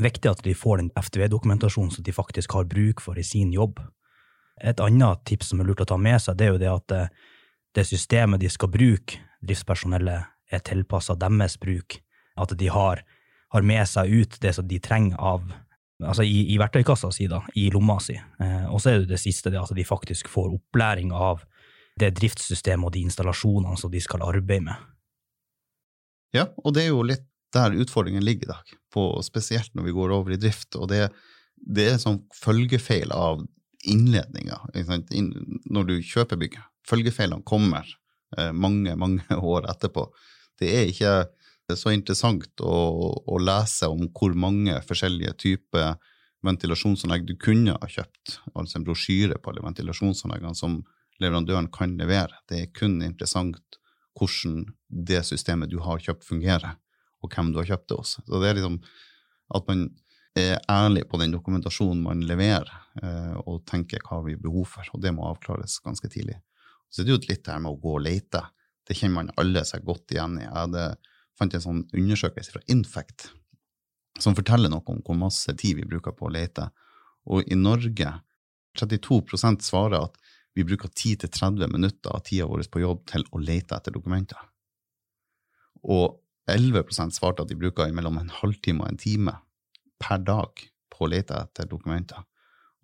viktig 0.00 0.30
at 0.30 0.42
de 0.44 0.54
får 0.54 0.82
den 0.82 0.90
FTV-dokumentasjonen 0.96 1.92
som 1.94 2.04
de 2.04 2.14
faktisk 2.14 2.52
har 2.56 2.68
bruk 2.68 3.00
for 3.04 3.18
i 3.18 3.24
sin 3.24 3.52
jobb. 3.52 3.80
Et 4.62 4.80
annet 4.80 5.24
tips 5.28 5.52
som 5.52 5.60
er 5.60 5.68
lurt 5.68 5.82
å 5.84 5.88
ta 5.88 5.98
med 6.00 6.20
seg, 6.22 6.38
det 6.38 6.46
er 6.46 6.54
jo 6.54 6.62
det 6.62 6.72
at 6.72 6.96
det 7.76 7.84
systemet 7.84 8.40
de 8.40 8.48
skal 8.48 8.72
bruke, 8.72 9.20
driftspersonellet, 9.44 10.32
er 10.52 10.62
tilpassa 10.64 11.16
deres 11.18 11.58
bruk. 11.60 11.98
At 12.36 12.54
de 12.56 12.68
har, 12.72 13.02
har 13.52 13.62
med 13.62 13.88
seg 13.88 14.12
ut 14.12 14.40
det 14.40 14.54
som 14.56 14.68
de 14.68 14.80
trenger 14.80 15.18
av 15.20 15.44
altså 16.04 16.24
i, 16.26 16.42
i 16.52 16.58
verktøykassa 16.60 17.10
si, 17.14 17.28
da, 17.30 17.40
i 17.56 17.68
lomma 17.72 17.98
si. 18.04 18.16
Eh, 18.16 18.66
og 18.68 18.82
så 18.82 18.92
er 18.92 19.02
det 19.02 19.14
det 19.14 19.20
siste, 19.22 19.52
det 19.52 19.60
at 19.60 19.72
de 19.76 19.84
faktisk 19.86 20.28
får 20.32 20.52
opplæring 20.58 21.12
av 21.12 21.44
det 21.96 22.12
driftssystemet 22.18 22.88
og 22.88 22.92
de 22.92 23.06
installasjonene 23.08 23.78
som 23.80 23.92
de 23.92 24.02
skal 24.04 24.24
arbeide 24.26 24.66
med. 24.68 24.92
Ja, 26.36 26.50
og 26.64 26.74
det 26.76 26.84
er 26.84 26.92
jo 26.92 27.06
litt 27.06 27.24
der 27.56 27.76
utfordringen 27.82 28.24
ligger 28.24 28.48
i 28.48 28.52
dag, 28.52 28.76
på, 28.92 29.08
spesielt 29.26 29.72
når 29.74 29.88
vi 29.88 29.96
går 29.96 30.14
over 30.14 30.34
i 30.36 30.40
drift. 30.40 30.76
og 30.76 30.90
det, 30.92 31.08
det 31.56 31.90
er 31.92 32.02
sånn 32.02 32.22
følgefeil 32.36 33.12
av 33.14 33.44
innledninga 33.86 34.60
når 35.70 35.88
du 35.88 35.94
kjøper 36.02 36.40
bygget. 36.40 36.64
Følgefeilene 36.86 37.46
kommer 37.46 37.86
eh, 38.38 38.52
mange, 38.52 38.94
mange 38.98 39.38
år 39.54 39.68
etterpå. 39.72 40.08
Det 40.60 40.72
er 40.72 40.92
ikke 40.92 41.16
det 41.66 41.74
er 41.74 41.80
så 41.80 41.90
interessant 41.90 42.62
å, 42.62 42.74
å, 43.26 43.38
lese 43.42 43.88
om 43.90 44.06
hvor 44.14 44.36
mange 44.38 44.76
forskjellige 44.86 45.32
typer 45.42 45.96
ventilasjonsanlegg 46.46 47.24
du 47.26 47.34
kunne 47.42 47.74
ha 47.74 47.88
kjøpt, 47.90 48.36
altså 48.54 48.78
en 48.78 48.84
brosjyre 48.86 49.40
på 49.42 49.50
alle 49.50 49.64
ventilasjonsanleggene 49.64 50.54
som 50.54 50.78
leverandøren 51.18 51.66
kan 51.74 51.96
levere. 51.98 52.38
Det 52.46 52.60
er 52.60 52.70
kun 52.76 53.00
interessant 53.02 53.80
hvordan 54.16 54.62
det 54.86 55.24
systemet 55.26 55.72
du 55.72 55.80
har 55.82 55.98
kjøpt, 56.04 56.22
fungerer, 56.28 56.78
hvem 57.32 57.52
du 57.52 57.60
har 57.60 57.70
kjøpt 57.72 57.88
det 57.90 58.00
hos. 58.00 58.16
Så 58.22 58.40
det 58.42 58.50
er 58.50 58.58
liksom 58.58 58.80
at 59.56 59.70
man 59.70 59.86
er 60.36 60.58
ærlig 60.68 61.06
på 61.08 61.20
den 61.20 61.32
dokumentasjonen 61.32 62.02
man 62.04 62.24
leverer, 62.28 62.68
eh, 63.02 63.36
og 63.46 63.64
tenker 63.68 64.02
hva 64.04 64.20
vi 64.26 64.34
har 64.36 64.42
behov 64.42 64.66
for, 64.68 64.88
og 64.92 65.00
det 65.02 65.14
må 65.16 65.24
avklares 65.30 65.78
ganske 65.84 66.10
tidlig. 66.12 66.36
Så 66.90 67.02
det 67.02 67.12
er 67.12 67.16
jo 67.16 67.30
litt 67.30 67.44
det 67.46 67.54
her 67.54 67.62
med 67.64 67.72
å 67.72 67.80
gå 67.80 67.94
og 67.96 68.04
lete. 68.04 68.42
Det 68.86 68.96
kjenner 68.98 69.22
man 69.22 69.32
alle 69.40 69.64
seg 69.66 69.84
godt 69.86 70.12
igjen 70.14 70.38
i. 70.38 70.44
Jeg 70.44 70.54
hadde 70.54 70.84
fant 71.36 71.56
en 71.56 71.64
sånn 71.64 71.82
undersøkelse 71.96 72.54
fra 72.54 72.64
Infect 72.72 73.30
som 74.22 74.36
forteller 74.36 74.72
noe 74.72 74.84
om 74.92 75.02
hvor 75.04 75.18
masse 75.18 75.52
tid 75.60 75.76
vi 75.80 75.88
bruker 75.88 76.14
på 76.16 76.28
å 76.28 76.32
lete. 76.32 76.70
Og 77.32 77.48
i 77.50 77.58
Norge 77.58 78.12
32% 78.78 79.64
svarer 79.64 80.06
at 80.06 80.16
vi 80.56 80.64
bruker 80.64 80.88
10-30 80.88 81.68
minutter 81.72 82.14
av 82.16 82.22
tida 82.24 82.46
vår 82.48 82.64
på 82.72 82.80
jobb 82.80 83.02
til 83.10 83.26
å 83.32 83.40
lete 83.42 83.76
etter 83.76 83.92
dokumenter. 83.92 84.38
Og 85.84 86.16
11% 86.50 87.16
svarte 87.16 87.42
at 87.42 87.50
de 87.50 87.58
bruker 87.58 87.92
mellom 87.94 88.20
en 88.20 88.32
halvtime 88.32 88.84
og 88.84 88.92
en 88.92 89.00
time 89.00 89.34
per 90.02 90.22
dag 90.22 90.62
på 90.92 91.04
å 91.04 91.10
lete 91.10 91.38
etter 91.38 91.68
dokumenter. 91.70 92.22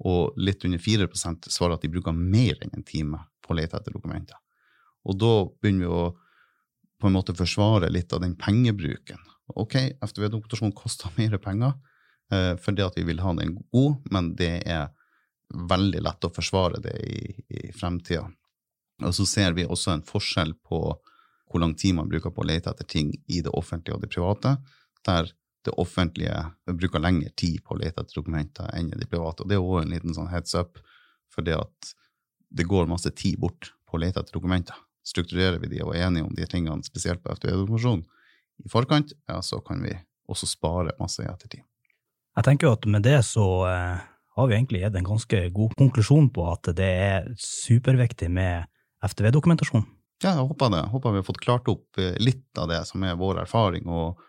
Og 0.03 0.39
litt 0.41 0.65
under 0.67 0.83
4% 0.83 1.49
svarer 1.53 1.77
at 1.77 1.85
de 1.85 1.93
bruker 1.93 2.17
mer 2.17 2.59
enn 2.63 2.75
en 2.75 2.87
time 2.87 3.21
på 3.43 3.55
å 3.55 3.59
lete 3.59 3.79
etter 3.79 3.95
dokumenter. 3.95 4.39
Og 5.07 5.19
da 5.19 5.35
begynner 5.63 5.87
vi 5.87 5.93
å 5.93 6.05
på 7.03 7.11
en 7.11 7.17
måte 7.17 7.35
forsvare 7.35 7.89
litt 7.91 8.13
av 8.15 8.21
den 8.23 8.37
pengebruken. 8.39 9.19
Ok, 9.59 9.75
FTV-dokumentasjon 9.99 10.75
koster 10.79 11.11
mer 11.19 11.35
penger 11.43 11.75
eh, 12.33 12.55
fordi 12.63 12.85
at 12.87 12.99
vi 12.99 13.07
vil 13.09 13.23
ha 13.23 13.35
den 13.39 13.57
god, 13.59 14.05
men 14.15 14.35
det 14.39 14.55
er 14.71 14.91
veldig 15.53 16.05
lett 16.07 16.25
å 16.25 16.33
forsvare 16.33 16.81
det 16.81 16.95
i, 17.05 17.25
i 17.59 17.73
fremtida. 17.77 18.29
Og 19.03 19.15
så 19.17 19.27
ser 19.27 19.57
vi 19.59 19.67
også 19.67 19.97
en 19.97 20.05
forskjell 20.07 20.55
på 20.63 20.79
hvor 21.53 21.63
lang 21.63 21.75
tid 21.79 21.97
man 21.99 22.11
bruker 22.11 22.33
på 22.35 22.43
å 22.45 22.49
lete 22.49 22.73
etter 22.73 22.89
ting 22.89 23.13
i 23.29 23.43
det 23.45 23.53
offentlige 23.53 23.97
og 23.97 24.05
det 24.05 24.13
private, 24.13 24.57
der 25.07 25.31
det 25.63 25.75
offentlige 25.79 26.37
bruker 26.67 27.03
lengre 27.03 27.31
tid 27.39 27.61
på 27.63 27.77
å 27.77 27.79
lete 27.79 28.03
etter 28.03 28.19
dokumenter 28.19 28.71
enn 28.75 28.91
i 28.91 28.99
det 28.99 29.07
private. 29.11 29.45
Og 29.45 29.51
det 29.51 29.59
er 29.59 29.67
òg 29.67 29.85
en 29.85 29.93
liten 29.95 30.17
sånn 30.17 30.33
heads 30.33 30.57
up, 30.59 30.81
for 31.31 31.47
det 31.47 31.55
at 31.61 31.93
det 32.53 32.67
går 32.69 32.91
masse 32.91 33.13
tid 33.17 33.39
bort 33.41 33.71
på 33.87 33.97
å 33.97 34.03
lete 34.03 34.21
etter 34.21 34.35
dokumenter 34.35 34.81
strukturerer 35.03 35.59
vi 35.59 35.71
de 35.73 35.83
og 35.85 35.95
er 35.97 36.07
enige 36.07 36.27
om 36.27 36.35
de 36.37 36.47
tingene, 36.47 36.87
spesielt 36.87 37.23
på 37.23 37.35
FTV-dokumentasjon, 37.35 38.05
i 38.63 38.71
forkant, 38.71 39.15
ja, 39.29 39.41
så 39.43 39.61
kan 39.65 39.83
vi 39.83 39.95
også 40.31 40.47
spare 40.47 40.95
masse 41.01 41.25
i 41.25 41.29
ettertid. 41.29 41.65
Jeg 42.37 42.47
tenker 42.47 42.73
at 42.73 42.87
med 42.89 43.05
det 43.05 43.19
så 43.29 43.47
eh, 43.69 44.05
har 44.37 44.49
vi 44.49 44.57
egentlig 44.57 44.85
gitt 44.85 44.95
en 44.97 45.09
ganske 45.09 45.41
god 45.53 45.75
konklusjon 45.77 46.31
på 46.33 46.47
at 46.53 46.71
det 46.79 46.93
er 47.09 47.27
superviktig 47.37 48.31
med 48.33 48.71
FTV-dokumentasjon. 49.05 49.85
Ja, 50.23 50.37
jeg 50.37 50.47
håper 50.47 50.71
det. 50.71 50.83
Jeg 50.85 50.93
håper 50.93 51.15
vi 51.15 51.23
har 51.23 51.27
fått 51.27 51.43
klart 51.43 51.71
opp 51.71 51.99
eh, 51.99 52.15
litt 52.23 52.59
av 52.59 52.71
det 52.71 52.83
som 52.87 53.03
er 53.03 53.19
vår 53.19 53.43
erfaring, 53.43 53.89
og, 53.91 54.21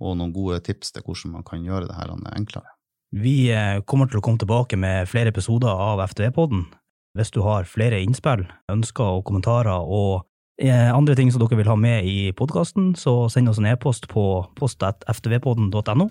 og 0.00 0.16
noen 0.16 0.32
gode 0.34 0.62
tips 0.64 0.94
til 0.94 1.04
hvordan 1.04 1.36
man 1.36 1.46
kan 1.46 1.64
gjøre 1.64 1.90
det 1.90 1.98
her 1.98 2.12
enklere. 2.32 2.72
Vi 3.12 3.52
eh, 3.52 3.82
kommer 3.84 4.08
til 4.08 4.22
å 4.22 4.24
komme 4.24 4.40
tilbake 4.40 4.78
med 4.80 5.08
flere 5.10 5.32
episoder 5.34 5.68
av 5.68 6.00
FTV-podden. 6.08 6.64
Hvis 7.12 7.32
du 7.34 7.42
har 7.44 7.68
flere 7.68 8.00
innspill, 8.00 8.46
ønsker 8.72 9.18
og 9.18 9.26
kommentarer 9.28 9.84
og 9.84 10.24
eh, 10.62 10.88
andre 10.88 11.16
ting 11.18 11.28
som 11.32 11.42
dere 11.44 11.60
vil 11.60 11.68
ha 11.68 11.76
med 11.76 12.08
i 12.08 12.32
podkasten, 12.32 12.94
så 12.96 13.28
send 13.28 13.52
oss 13.52 13.60
en 13.60 13.68
e-post 13.68 14.08
på 14.08 14.24
post.ftvpodden.no. 14.56 16.08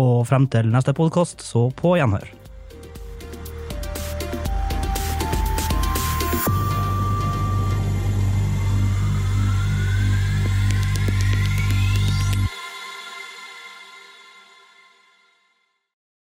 Og 0.00 0.14
frem 0.26 0.48
til 0.50 0.72
neste 0.72 0.96
podkast, 0.96 1.44
så 1.44 1.68
på 1.76 1.98
gjenhør. 2.00 2.43